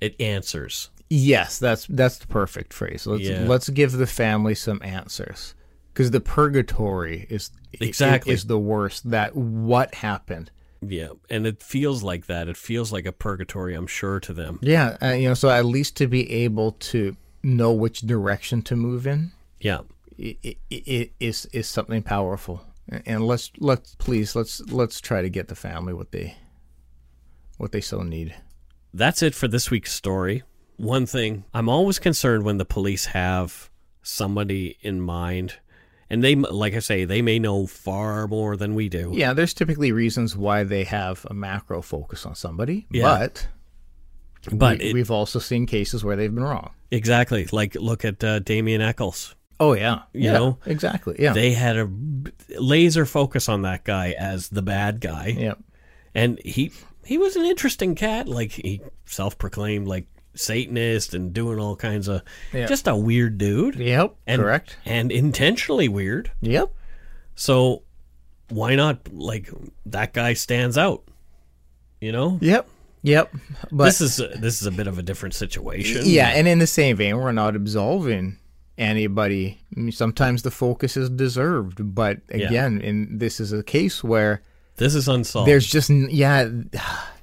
[0.00, 0.90] It answers.
[1.10, 3.06] yes, that's that's the perfect phrase.
[3.06, 3.44] Let's Yeah.
[3.46, 5.54] let's give the family some answers
[5.92, 8.32] because the purgatory is Exactly.
[8.32, 9.10] is the worst.
[9.10, 10.50] That what happened.
[10.80, 12.48] Yeah, and it feels like that.
[12.48, 14.58] It feels like a purgatory, I'm sure, to them.
[14.62, 15.34] Yeah, uh, you know.
[15.34, 19.80] So at least to be able to know which direction to move in Yeah.
[20.18, 22.64] I i i is is something powerful.
[23.06, 26.36] And let's let's please let's let's try to get the family what they
[27.58, 28.34] what they so need.
[28.92, 30.42] That's it for this week's story.
[30.76, 33.70] One thing, I'm always concerned when the police have
[34.02, 35.54] somebody in mind.
[36.10, 39.12] And they, like I say, they may know far more than we do.
[39.14, 43.04] Yeah, there's typically reasons why they have a macro focus on somebody, Yeah.
[43.04, 43.48] but
[44.52, 46.72] But we, it- we've also seen cases where they've been wrong.
[46.90, 47.48] Exactly.
[47.50, 49.34] Like, look at uh, Damien Echols.
[49.62, 50.58] Oh yeah, You yeah, know?
[50.66, 51.14] exactly.
[51.20, 51.88] Yeah, They had a
[52.58, 55.36] laser focus on that guy as the bad guy.
[55.38, 55.54] yeah,
[56.16, 56.72] And he
[57.04, 58.28] he was an interesting cat.
[58.28, 62.22] Like, he self proclaimed, like, Satanist and doing all kinds of.
[62.52, 62.66] Yeah.
[62.66, 63.76] Just a weird dude.
[63.76, 64.76] yep, And, correct.
[64.84, 66.32] And intentionally weird.
[66.40, 66.72] Yep,
[67.36, 67.82] So
[68.48, 69.48] why not like
[69.86, 71.04] that guy stands out?
[72.00, 72.38] You know?
[72.40, 72.68] yep,
[73.02, 73.32] yep.
[73.70, 76.02] But this is a, this is a bit of a different situation.
[76.04, 78.38] yeah, and in the same vein, we're not absolving
[78.78, 79.58] anybody.
[79.90, 82.46] Sometimes the focus is deserved, but Yeah.
[82.48, 84.42] again, in this is a case where
[84.76, 85.48] This is unsolved.
[85.48, 86.48] there's just yeah,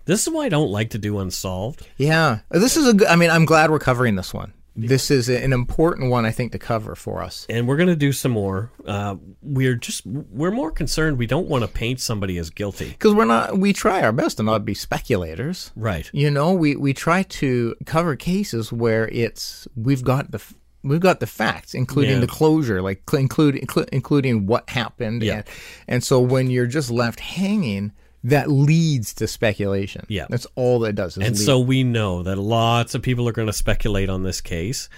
[0.06, 1.88] this is why I don't like to do unsolved.
[1.98, 2.40] yeah.
[2.52, 2.94] This is a.
[2.94, 4.54] good- I mean, I'm glad we're covering this one.
[4.76, 7.46] This is an important one, I think, to cover for us.
[7.50, 8.72] And we're gonna do some more.
[8.86, 11.18] Uh, we're just we're more concerned.
[11.18, 12.90] We don't want to paint somebody as guilty.
[12.90, 16.10] because we're not we try our best to not be speculators Right.
[16.14, 20.40] you know we we try to cover cases where it's we've got the
[20.84, 22.20] we've got the facts including Yeah.
[22.22, 23.56] the closure like cl- include,
[23.92, 25.36] including what happened Yeah.
[25.38, 25.44] and,
[25.88, 27.92] and so when you're just left hanging
[28.24, 30.26] that leads to speculation Yeah.
[30.30, 31.46] that's all that does is And lead.
[31.46, 34.90] so we know that lots of people are going to speculate on this case,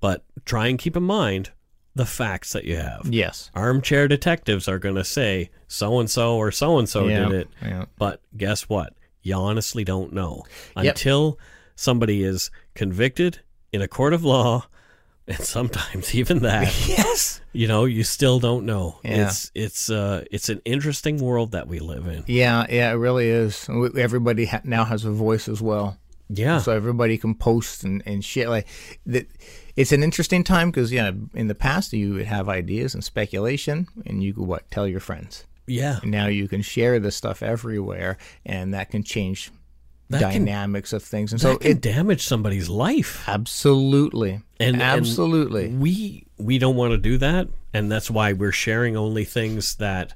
[0.00, 1.50] but try and keep in mind
[1.94, 3.06] the facts that you have.
[3.10, 7.32] yes Armchair detectives are going to say so and so or so and so did
[7.32, 7.48] it.
[7.62, 7.86] yeah.
[7.98, 8.92] But guess what?
[9.22, 10.44] You honestly don't know
[10.76, 10.84] Yep.
[10.96, 11.38] until
[11.74, 13.40] somebody is convicted
[13.72, 14.66] in a court of law,
[15.38, 16.64] and sometimes even that.
[16.88, 18.98] yes You know, you still don't know.
[19.04, 19.26] Yeah.
[19.26, 22.24] It's it's uh it's an interesting world that we live in.
[22.26, 25.96] yeah yeah it really is everybody ha- now has a voice as well
[26.28, 26.58] Yeah.
[26.58, 28.66] so everybody can post and, and shit like
[29.06, 29.26] that
[29.76, 33.86] it's an interesting time because yeah in the past you would have ideas and speculation
[34.06, 35.98] and you could what tell your friends yeah.
[36.02, 39.50] and now you can share this stuff everywhere and that can change
[40.10, 43.24] That can- dynamics of things and So it can damage somebody's life.
[43.28, 48.52] absolutely And- and absolutely we we don't want to do that and that's why we're
[48.52, 50.12] sharing only things that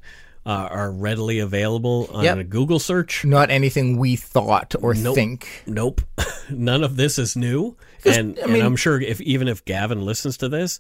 [0.47, 2.38] uh, are readily available on Yep.
[2.38, 5.14] a google search not anything we thought or Nope.
[5.14, 6.01] think nope
[6.51, 7.76] none of this is new.
[8.05, 10.78] and, I and mean- i'm sure if even if gavin listens to this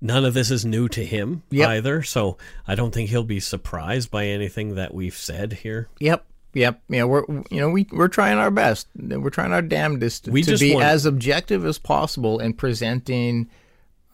[0.00, 1.68] none of this is new to him Yep.
[1.68, 2.36] either so
[2.66, 6.24] i don't think he'll be surprised by anything that we've said here Yep.
[6.56, 6.82] Yep.
[6.88, 8.88] Yeah, we're you know we we're trying our best.
[8.96, 13.48] We're trying our damnedest We to be want- as objective as possible in presenting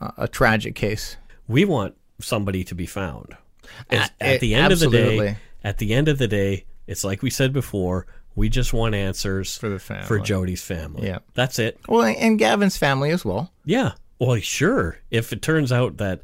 [0.00, 1.16] uh, a tragic case.
[1.46, 3.36] we want somebody to be found
[3.90, 7.04] It's- A- at the end of the day at the end of the day it's
[7.04, 10.06] like we said before we just want answers For the family.
[10.06, 11.18] for jody's family Yeah.
[11.34, 13.52] that's it Well, and Gavin's family as well.
[13.64, 13.92] Yeah.
[14.18, 14.98] Well, sure.
[15.10, 16.20] If it turns out that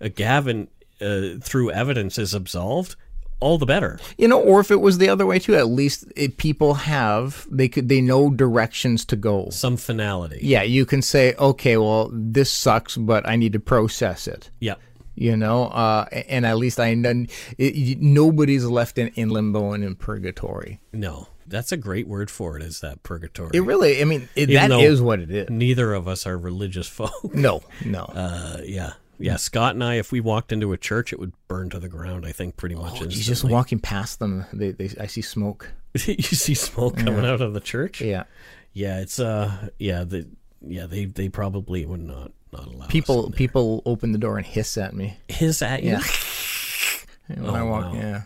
[0.00, 0.68] uh, Gavin,
[1.02, 2.96] uh, through evidence, is absolved,
[3.42, 3.98] all the better.
[4.16, 7.46] You know, or if it was the other way too, at least it, people have
[7.50, 9.50] they could they know directions to go.
[9.50, 10.38] Some finality.
[10.40, 14.50] Yeah, you can say, okay, well, this sucks, but I need to process it.
[14.60, 14.76] Yeah.
[15.14, 17.26] You know, uh, and at least I know
[17.58, 20.80] it, nobody's left in, in limbo and in purgatory.
[20.92, 22.62] No, that's a great word for it.
[22.62, 23.50] Is that purgatory?
[23.52, 25.50] It really, I mean, it, that is what it is.
[25.50, 27.34] Neither of us are religious folk.
[27.34, 28.04] No, no.
[28.04, 28.94] Uh, yeah.
[29.18, 31.88] Yeah, Scott and I, if we walked into a church, it would burn to the
[31.88, 32.26] ground.
[32.26, 33.00] I think pretty much.
[33.00, 33.04] Oh.
[33.06, 34.44] He's just walking past them.
[34.52, 35.70] They, they, I see smoke.
[36.06, 37.32] you see smoke coming Yeah.
[37.32, 38.00] out of the church.
[38.00, 38.24] Yeah.
[38.72, 39.00] yeah.
[39.00, 40.26] It's uh, yeah, the
[40.60, 44.76] yeah they they probably would not not allow People, people open the door and hiss
[44.76, 45.16] at me.
[45.28, 45.90] hiss at you.
[45.92, 46.02] Yeah.
[47.28, 47.94] when I Oh, walk, wow.
[47.94, 48.22] yeah.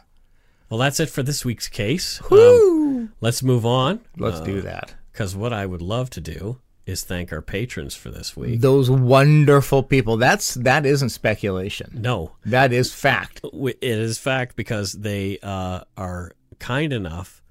[0.70, 2.20] Well, that's it for this week's case.
[2.30, 4.00] Um, let's move on.
[4.16, 4.94] Let's do that.
[5.12, 8.60] Because what I would love to do is thank our patrons for this week.
[8.60, 10.16] Those wonderful people.
[10.16, 11.90] That's that isn't speculation.
[11.94, 13.40] No, That is fact.
[13.42, 17.42] it is fact because they uh, are kind enough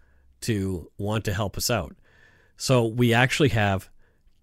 [0.42, 1.96] to want to help us out.
[2.58, 3.90] So we actually have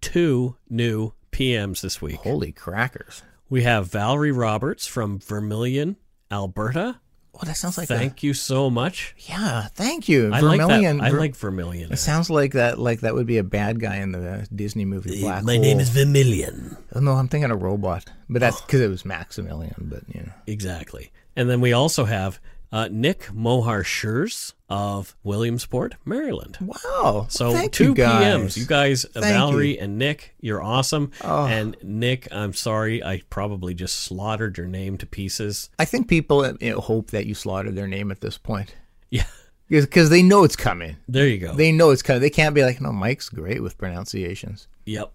[0.01, 2.17] two new PMs this week.
[2.17, 3.23] Holy crackers!
[3.49, 5.97] We have Valerie Roberts from Vermilion,
[6.31, 6.99] Alberta.
[7.35, 9.15] Oh, that sounds like Thank you so much.
[9.27, 9.67] yeah.
[9.73, 10.99] Thank you, I Vermilion.
[10.99, 11.07] like.
[11.07, 11.91] I Ver- like Vermilion.
[11.91, 12.77] It sounds like that.
[12.77, 15.61] Like that would be a bad guy in the uh, Disney movie Black My Hole.
[15.63, 16.77] name is Vermilion.
[16.93, 19.73] Oh, no, I'm thinking a robot, but that's because it was Maximilian.
[19.79, 21.11] But you know, Exactly.
[21.35, 22.39] And then we also have
[22.73, 26.57] uh, Nick Mohar Schurz of Williamsport, Maryland.
[26.59, 27.27] wow.
[27.29, 28.23] So Thank two you guys.
[28.25, 28.57] PMs.
[28.57, 29.81] You guys, uh, Thank Valerie you.
[29.81, 31.11] and Nick, you're awesome.
[31.21, 31.45] Oh.
[31.45, 35.69] And Nick, I'm sorry, I probably just slaughtered your name to pieces.
[35.77, 38.75] I think people uh, hope that you slaughtered their name at this point
[39.11, 39.27] Yeah,
[39.69, 40.97] because they know it's coming.
[41.07, 41.53] there you go.
[41.53, 42.21] They know it's coming.
[42.23, 44.67] They can't be like, no, Mike's great with pronunciations.
[44.85, 45.11] yep.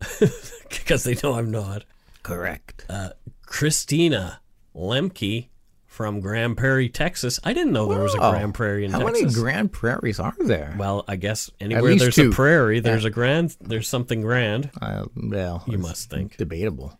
[0.68, 1.84] Because they know I'm not.
[2.22, 2.84] Correct.
[2.88, 3.10] Uh,
[3.44, 4.40] Christina
[4.74, 5.48] Lemke
[5.90, 7.40] from Grand Prairie, Texas.
[7.42, 8.30] I didn't know there was a Wow.
[8.30, 9.22] Grand Prairie in How Texas.
[9.22, 10.74] many Grand Prairies are there?
[10.78, 12.30] well, I guess anywhere least there's two.
[12.30, 14.70] a prairie, there's a grand, there's something grand.
[14.80, 16.36] Uh, well, You it's must think.
[16.36, 16.96] debatable.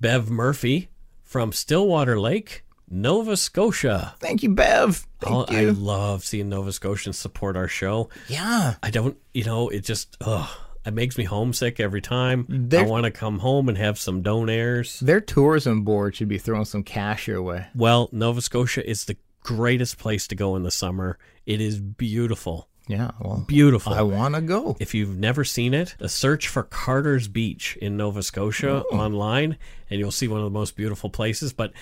[0.00, 0.88] Bev Murphy
[1.24, 4.14] from Stillwater Lake, Nova Scotia.
[4.20, 5.06] Thank you, Bev.
[5.24, 5.72] Oh, Thank I you.
[5.72, 8.08] love seeing Nova Scotians support our show.
[8.28, 8.74] yeah.
[8.82, 10.48] I don't, you know, it just, ugh,
[10.88, 12.46] it makes me homesick every time.
[12.50, 14.98] I They're- want to come home and have some donairs.
[15.00, 17.66] Their tourism board should be throwing some cash your way.
[17.74, 21.18] Well, Nova Scotia is the greatest place to go in the summer.
[21.46, 22.68] It is beautiful.
[22.88, 23.10] Yeah.
[23.20, 23.92] Well, Beautiful.
[23.92, 24.76] I want to go.
[24.80, 28.96] if you've never seen it, a search for Carter's Beach in Nova Scotia oh.
[28.96, 29.58] online,
[29.90, 31.52] and you'll see one of the most beautiful places.
[31.52, 31.72] But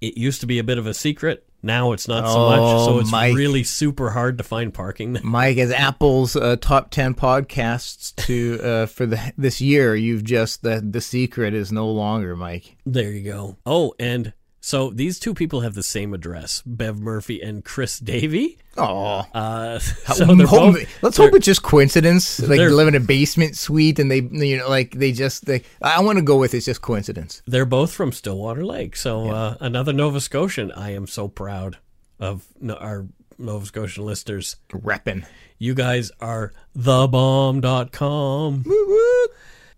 [0.00, 1.47] it used to be a bit of a secret.
[1.62, 2.58] Now it's not so much.
[2.84, 3.34] So Oh, it's Mike.
[3.36, 5.18] really super hard to find parking.
[5.22, 10.62] Mike, as Apple's uh, top ten podcasts to uh, for the this year, you've just
[10.62, 12.76] the the secret is no longer, Mike.
[12.86, 13.56] There you go.
[13.66, 14.32] Oh, and
[14.68, 18.58] so these two people have the same address, Bev Murphy and Chris Davy.
[18.76, 22.38] Oh, Uh, so they're both, let's hope it's just coincidence.
[22.38, 25.46] Like they live in a basement suite, and they, you know, like they just.
[25.46, 27.42] They, I want to go with it's just coincidence.
[27.46, 28.94] they're both from Stillwater Lake.
[28.94, 30.70] So uh, another Nova Scotian.
[30.72, 31.78] I am so proud
[32.20, 33.06] of our
[33.38, 34.56] Nova Scotian listeners.
[34.70, 35.24] Reppin'.
[35.58, 38.64] You guys are thebomb.com.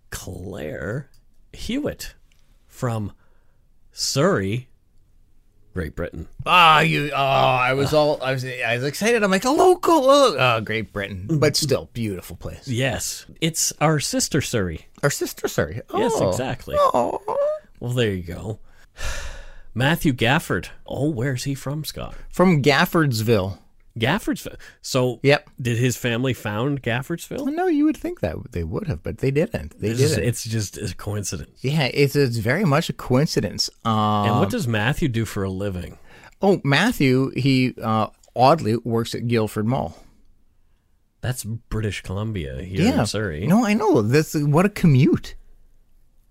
[0.09, 1.09] Claire
[1.53, 2.13] Hewitt
[2.67, 3.13] from
[3.91, 4.67] Surrey,
[5.73, 6.27] Great Britain.
[6.45, 7.11] Ah, you.
[7.11, 8.21] Oh, I was all.
[8.21, 8.43] I was.
[8.43, 9.23] I was excited.
[9.23, 10.09] I'm like a local.
[10.09, 12.67] Oh, oh, Great Britain, but still beautiful place.
[12.67, 14.87] Yes, it's our sister Surrey.
[15.01, 15.81] Our sister, sorry.
[15.95, 16.29] Yes, Oh.
[16.29, 16.75] exactly.
[16.77, 17.21] Oh.
[17.79, 18.59] Well, there you go.
[19.73, 20.67] Matthew Gafford.
[20.85, 22.15] Oh, where's he from, Scott?
[22.29, 23.57] From Gaffordsville.
[23.99, 24.55] Gaffordsville.
[24.81, 25.49] So, Yep.
[25.61, 27.53] did his family found Gaffordsville?
[27.53, 29.79] No, you would think that they would have, but they didn't.
[29.79, 30.27] They It's just, didn't.
[30.29, 31.59] it's just a coincidence.
[31.61, 33.69] yeah, it's it's very much a coincidence.
[33.83, 33.93] Um,
[34.27, 35.97] And what does Matthew do for a living?
[36.41, 39.95] oh, Matthew, he uh, oddly works at Guildford Mall.
[41.21, 43.45] That's British Columbia here yeah, in Surrey.
[43.45, 44.01] No, I know.
[44.01, 45.35] That's what a commute.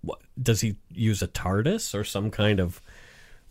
[0.01, 2.81] What, does he use a TARDIS or some kind of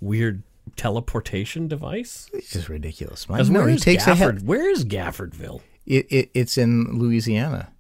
[0.01, 0.43] weird
[0.77, 2.29] teleportation device?
[2.33, 3.27] It's just ridiculous.
[3.27, 4.43] Because No, where he is takes a Gafford?
[4.43, 5.61] Where is Gaffordville?
[5.87, 7.73] It, it, it's in Louisiana.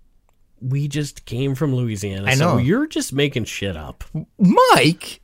[0.60, 2.26] We just came from Louisiana.
[2.28, 2.58] I So know.
[2.58, 4.04] you're just making shit up.
[4.38, 5.20] Mike,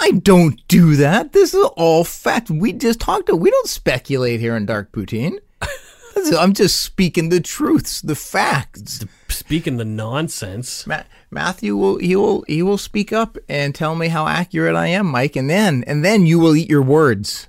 [0.00, 1.32] I don't do that.
[1.32, 2.50] This is all fact.
[2.50, 3.36] We just talked to.
[3.36, 5.38] We don't speculate here in Dark Poutine.
[6.32, 9.04] I'm just speaking the truths, the facts.
[9.28, 10.86] Speaking the nonsense.
[10.86, 14.86] Ma- Matthew will he will he will speak up and tell me how accurate I
[14.88, 17.48] am, Mike, and then and then you will eat your words,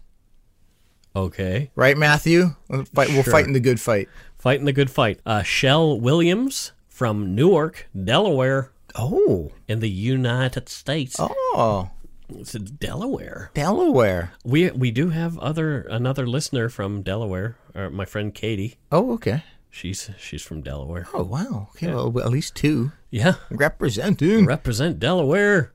[1.16, 1.72] Okay.
[1.76, 2.56] right, Matthew?
[2.70, 4.08] We'll fight, we'll fight in the good fight.
[4.38, 5.20] Fighting the good fight.
[5.26, 11.16] Uh, Shell Williams from Newark, Delaware, Oh, in the United States.
[11.20, 11.90] oh,
[12.30, 13.52] It's Delaware.
[13.54, 14.34] Delaware.
[14.44, 17.56] We we do have other another listener from Delaware.
[17.74, 18.76] Or my friend Katie.
[18.92, 19.44] Oh, okay.
[19.70, 21.08] She's she's from Delaware.
[21.14, 21.70] Oh, wow.
[21.76, 23.36] Okay, well, at least two Yeah.
[23.50, 24.46] representing.
[24.46, 25.72] represent Delaware.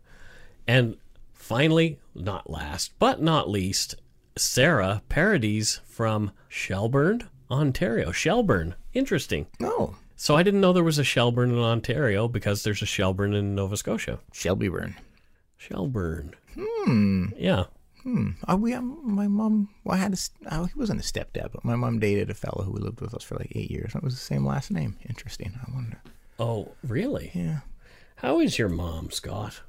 [0.67, 0.97] And
[1.33, 3.95] finally, not last but not least,
[4.37, 8.13] Sarah Paradis from Shelburne, Ontario.
[8.13, 8.75] Shelburne.
[8.95, 9.47] Interesting.
[9.63, 13.35] oh, So I didn't know there was a Shelburne in Ontario because there's a Shelburne
[13.35, 14.19] in Nova Scotia.
[14.33, 14.97] Shelbyburn.
[15.69, 16.35] Shelburne.
[16.59, 17.27] Hmm.
[17.37, 17.65] Yeah.
[18.03, 18.31] Hmm.
[18.49, 20.17] Oh, we, um, my mom, well, I had a,
[20.51, 23.23] oh, he wasn't a stepdad, but my mom dated a fellow who lived with us
[23.23, 23.95] for like eight years.
[23.95, 24.97] It was the same last name.
[25.09, 25.53] Interesting.
[25.61, 26.03] I wonder.
[26.39, 27.31] Oh, really?
[27.33, 27.61] Yeah.
[28.17, 29.61] How is your mom, Scott?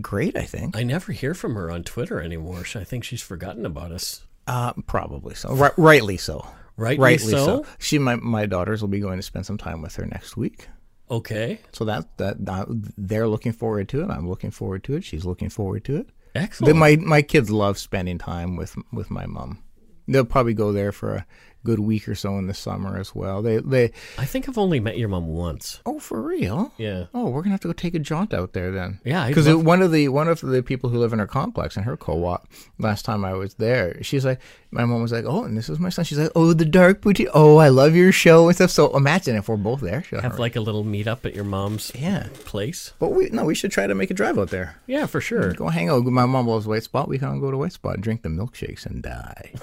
[0.00, 0.76] Great, I think.
[0.76, 2.64] I never hear from her on Twitter anymore.
[2.74, 4.24] I think she's forgotten about us.
[4.46, 5.54] Uh, probably so.
[5.54, 6.46] Ri- rightly so.
[6.78, 7.66] Rightly so?
[7.78, 10.68] She, my, my daughters will be going to spend some time with her next week.
[11.12, 11.60] Okay.
[11.72, 14.10] So that, that, that they're looking forward to it.
[14.10, 15.04] I'm looking forward to it.
[15.04, 16.08] She's looking forward to it.
[16.34, 16.78] Excellent.
[16.78, 19.62] My my kids love spending time with with my mom.
[20.08, 21.26] They'll probably go there for a
[21.64, 23.42] good week or so in the summer as well.
[23.42, 25.80] They they I think I've only met your mom once.
[25.86, 26.72] oh for real.
[26.78, 27.06] Yeah.
[27.14, 29.00] Oh, we're gonna have to go take a jaunt out there then.
[29.04, 31.76] Yeah, because love- one of the one of the people who live in her complex
[31.76, 32.48] in her co-op.
[32.78, 34.40] Last time I was there, she's like,
[34.70, 36.04] my mom was like, oh, and this is my son.
[36.04, 37.28] She's like, oh, the dark boutique.
[37.34, 38.70] Oh, I love your show and stuff.
[38.70, 40.02] So imagine if we're both there.
[40.02, 42.28] She'll Have like a little meetup at your mom's yeah.
[42.44, 42.92] place.
[42.98, 44.76] But we no, we should try to make a drive out there.
[44.86, 45.52] Yeah, for sure.
[45.52, 46.04] Go hang out.
[46.04, 47.08] My mom loves White Spot.
[47.08, 49.52] We can all go to White Spot, drink the milkshakes, and die.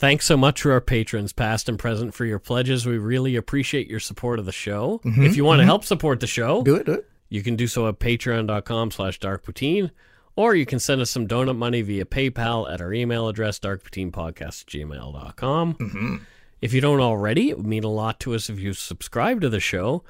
[0.00, 2.86] Thanks so much to our patrons, past and present, for your pledges.
[2.86, 5.00] We really appreciate your support of the show.
[5.04, 6.64] If you want to help support the show, Mm-hmm.
[6.64, 6.86] Do it.
[6.86, 7.08] Do it.
[7.28, 9.90] you can do so at patreon.com slash darkpoutine,
[10.36, 14.62] or you can send us some donut money via PayPal at our email address, darkpoutinepodcast
[14.62, 15.74] at gmail.com.
[15.74, 16.16] Mm-hmm.
[16.62, 19.50] If you don't already, it would mean a lot to us if you subscribe to
[19.50, 20.02] the show.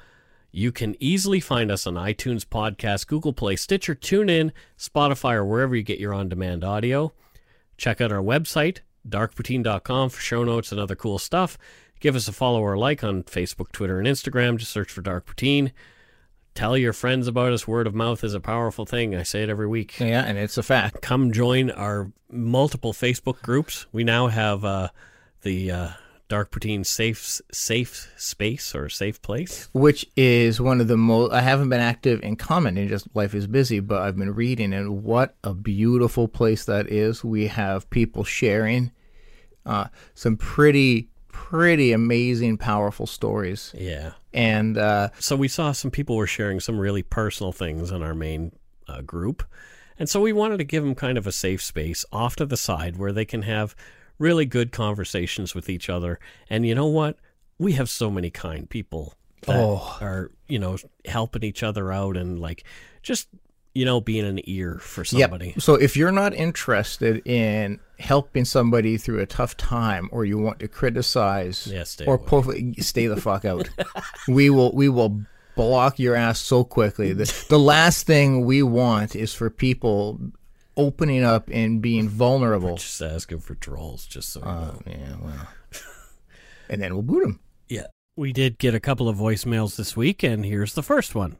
[0.53, 5.75] You can easily find us on iTunes Podcast, Google Play, Stitcher, TuneIn, Spotify, or wherever
[5.75, 7.11] you get your on-demand audio.
[7.77, 11.57] Check out our website, darkpoutine.com, for show notes and other cool stuff.
[11.99, 14.57] Give us a follow or like on Facebook, Twitter, and Instagram.
[14.57, 15.71] Just search for Dark Poutine.
[16.53, 17.67] Tell your friends about us.
[17.67, 19.15] Word of mouth is a powerful thing.
[19.15, 19.99] I say it every week.
[19.99, 21.01] Yeah, and it's a fact.
[21.01, 23.85] Come join our multiple Facebook groups.
[23.91, 24.89] We now have uh,
[25.43, 25.89] the uh,
[26.31, 29.67] Dark Poutine Safe Safe Space or Safe Place.
[29.73, 31.33] which is one of the most.
[31.33, 35.03] I haven't been active in commenting, just life is busy, but I've been reading, and
[35.03, 37.21] what a beautiful place that is.
[37.21, 38.91] We have people sharing
[39.65, 44.13] uh, some pretty, pretty amazing, powerful stories, Yeah.
[44.33, 48.15] and uh, So we saw some people were sharing some really personal things in our
[48.15, 48.53] main
[48.87, 49.43] uh, group.
[49.99, 52.57] And so we wanted to give them kind of a safe space off to the
[52.57, 53.75] side where they can have
[54.21, 56.19] really good conversations with each other.
[56.49, 57.17] And you know what?
[57.57, 59.15] We have so many kind people
[59.47, 59.97] that Oh.
[59.99, 62.63] are, you know, helping each other out and like
[63.01, 63.27] just,
[63.73, 65.07] you know, being an ear for Yep.
[65.29, 65.55] somebody.
[65.57, 70.59] So if you're not interested in helping somebody through a tough time, or you want
[70.59, 73.69] to criticize, Yeah, stay or po- stay the fuck out,
[74.27, 75.21] we will we will
[75.55, 77.11] block your ass so quickly.
[77.13, 80.19] The, the last thing we want is for people
[80.77, 82.77] opening up and being vulnerable.
[82.77, 84.81] Just asking for trolls, just so you Uh, know.
[84.87, 85.47] yeah, well,
[86.69, 87.39] and then we'll boot them.
[87.69, 87.87] Yeah.
[88.17, 91.37] We did get a couple of voicemails this week, and here's the first one.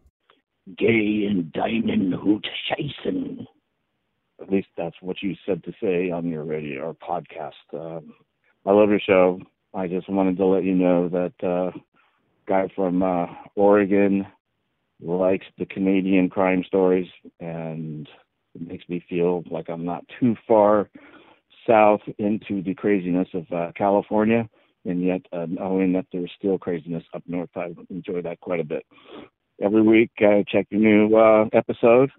[0.77, 3.45] gay and diamond hoot scheißen.
[4.41, 7.51] At least that's what you said to say on your radio or podcast.
[7.73, 8.13] Um,
[8.65, 9.39] I love your show.
[9.73, 11.77] I just wanted to let you know that uh,
[12.47, 13.25] guy from uh,
[13.55, 14.25] Oregon
[15.01, 17.07] likes the Canadian crime stories,
[17.39, 18.07] and
[18.55, 20.89] it makes me feel like I'm not too far
[21.67, 24.49] south into the craziness of uh, California.
[24.83, 28.63] And yet, uh, knowing that there's still craziness up north, I enjoy that quite a
[28.63, 28.83] bit
[29.61, 32.11] every week I check the new uh, episode,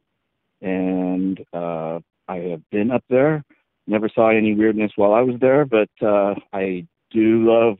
[0.61, 3.45] and uh, I have been up there.
[3.87, 7.79] Never saw any weirdness while I was there, but uh, I do love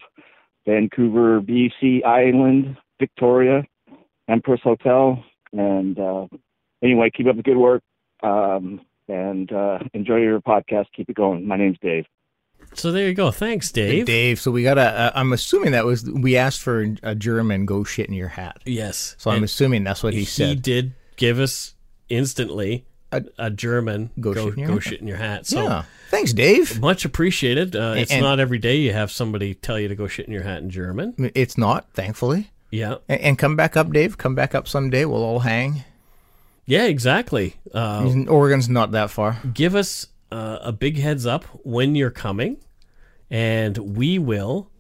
[0.67, 3.63] Vancouver, BC Island, Victoria,
[4.29, 5.23] Empress Hotel,
[5.53, 6.27] and uh,
[6.83, 7.83] anyway, keep up the good work.
[8.23, 10.87] Um, and uh, enjoy your podcast.
[10.97, 11.47] Keep it going.
[11.47, 12.07] My name's Dave.
[12.75, 13.31] So there you go.
[13.31, 14.07] Thanks, Dave.
[14.07, 14.41] Dave.
[14.41, 14.83] So we got a.
[14.83, 18.59] Uh, I'm assuming that was we asked for a German go shit in your hat.
[18.65, 19.15] Yes.
[19.19, 20.49] So I'm And assuming that's what he, he said.
[20.49, 21.75] He did give us
[22.09, 24.83] instantly A- a, German Go go shit in your go hat.
[24.85, 25.47] shit in your hat.
[25.47, 25.85] So yeah.
[26.11, 26.81] Thanks, Dave.
[26.81, 27.75] much appreciated.
[27.77, 30.33] Uh, it's And- not every day you have somebody tell you to go shit in
[30.33, 31.15] your hat in German.
[31.35, 32.51] It's not, thankfully.
[32.71, 32.97] Yeah.
[33.09, 34.17] And, and come back up, Dave.
[34.17, 35.05] Come back up someday.
[35.05, 35.85] We'll all hang.
[36.73, 37.57] Yeah, exactly.
[37.75, 39.39] Uh, Oregon's not that far.
[39.53, 42.57] give us uh, a big heads up when you're coming,
[43.31, 44.71] and we will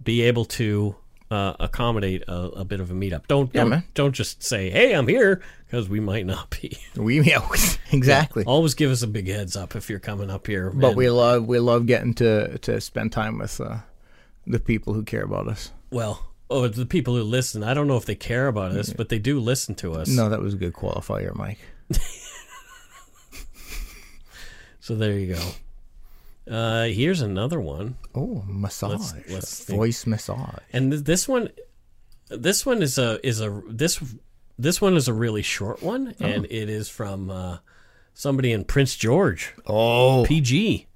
[0.00, 0.94] be able to
[1.28, 3.26] uh, accommodate a, a bit of a meetup.
[3.26, 3.84] Don't Yeah, don't, man.
[3.94, 6.78] don't just say, "Hey, I'm here," because we might not be.
[6.94, 7.44] We yeah,
[7.90, 8.44] exactly.
[8.44, 10.70] Always give us a big heads up if you're coming up here.
[10.70, 10.96] But man.
[10.96, 13.78] we love we love getting to to spend time with uh,
[14.46, 15.72] the people who care about us.
[15.90, 17.62] well, oh, the people who listen.
[17.62, 20.08] I don't know if they care about us, but they do listen to us.
[20.08, 21.58] No, that was a good qualifier, Mike.
[24.82, 26.52] So there you go.
[26.52, 27.96] Uh, here's another one.
[28.14, 30.58] Oh, massage, Let's- let's voice massage.
[30.72, 31.50] And th- this one,
[32.28, 34.02] this one is a is a this
[34.58, 36.24] this one is a really short one, Oh.
[36.24, 37.58] and it is from uh,
[38.14, 40.86] somebody in Prince George, Oh, PG,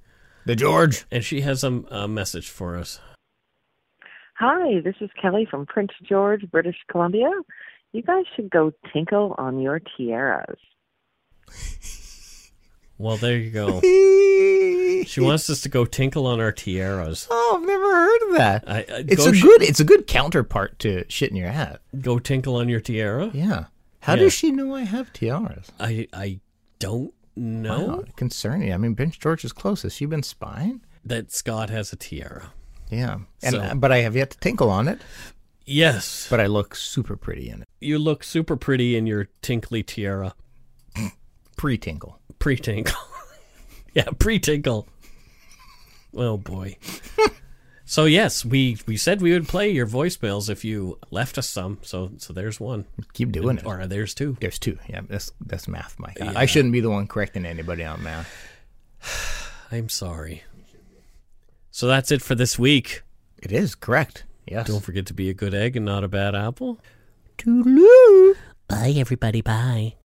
[0.47, 1.05] the George.
[1.11, 2.99] and she has a, a message for us.
[4.39, 7.31] Hi, this is Kelly from Prince George, British Columbia.
[7.93, 10.59] You guys should go tinkle on your tiaras.
[12.99, 13.81] Well, there you go.
[15.05, 17.27] she wants us to go tinkle on our tiaras.
[17.31, 18.65] Oh, I've never heard of that.
[18.67, 21.51] I, I, It's go a sh- good it's a good counterpart to shit in your
[21.51, 21.81] hat.
[22.01, 23.31] go tinkle on your tiara.
[23.33, 23.67] Yeah.
[24.01, 24.21] How Yeah.
[24.21, 25.71] does she know I have tiaras?
[25.79, 26.41] I I
[26.79, 28.73] don't know Wow, concerning.
[28.73, 29.83] I mean, Prince George is close.
[29.83, 30.81] Has she been spying?
[31.07, 32.53] that Scott has a tiara.
[32.95, 35.01] Yeah, and So- uh, but I have yet to tinkle on it.
[35.67, 37.69] Yes, But I look super pretty in it.
[37.81, 40.35] you look super pretty in your tinkly tiara.
[41.57, 42.19] Pre-tinkle.
[42.39, 43.01] Pre tinkle.
[43.95, 44.87] yeah, pre tinkle.
[46.15, 46.77] Oh boy.
[47.87, 51.79] so yes, we we said we would play your voicemails if you left us some.
[51.83, 52.85] So so there's one.
[53.15, 53.65] Keep doing it.
[53.65, 54.37] Or uh, there's two.
[54.41, 54.79] There's two.
[54.89, 56.19] Yeah, that's that's math, Mike.
[56.21, 56.33] Yeah.
[56.37, 58.29] I shouldn't be the one correcting anybody on math.
[59.73, 60.43] I'm sorry.
[61.75, 63.03] So that's it for this week.
[63.43, 64.23] It is correct.
[64.47, 64.69] Yes.
[64.69, 66.79] Don't forget to be a good egg and not a bad apple.
[67.37, 68.37] Toodaloo.
[68.69, 69.41] Bye everybody.
[69.41, 69.97] Bye.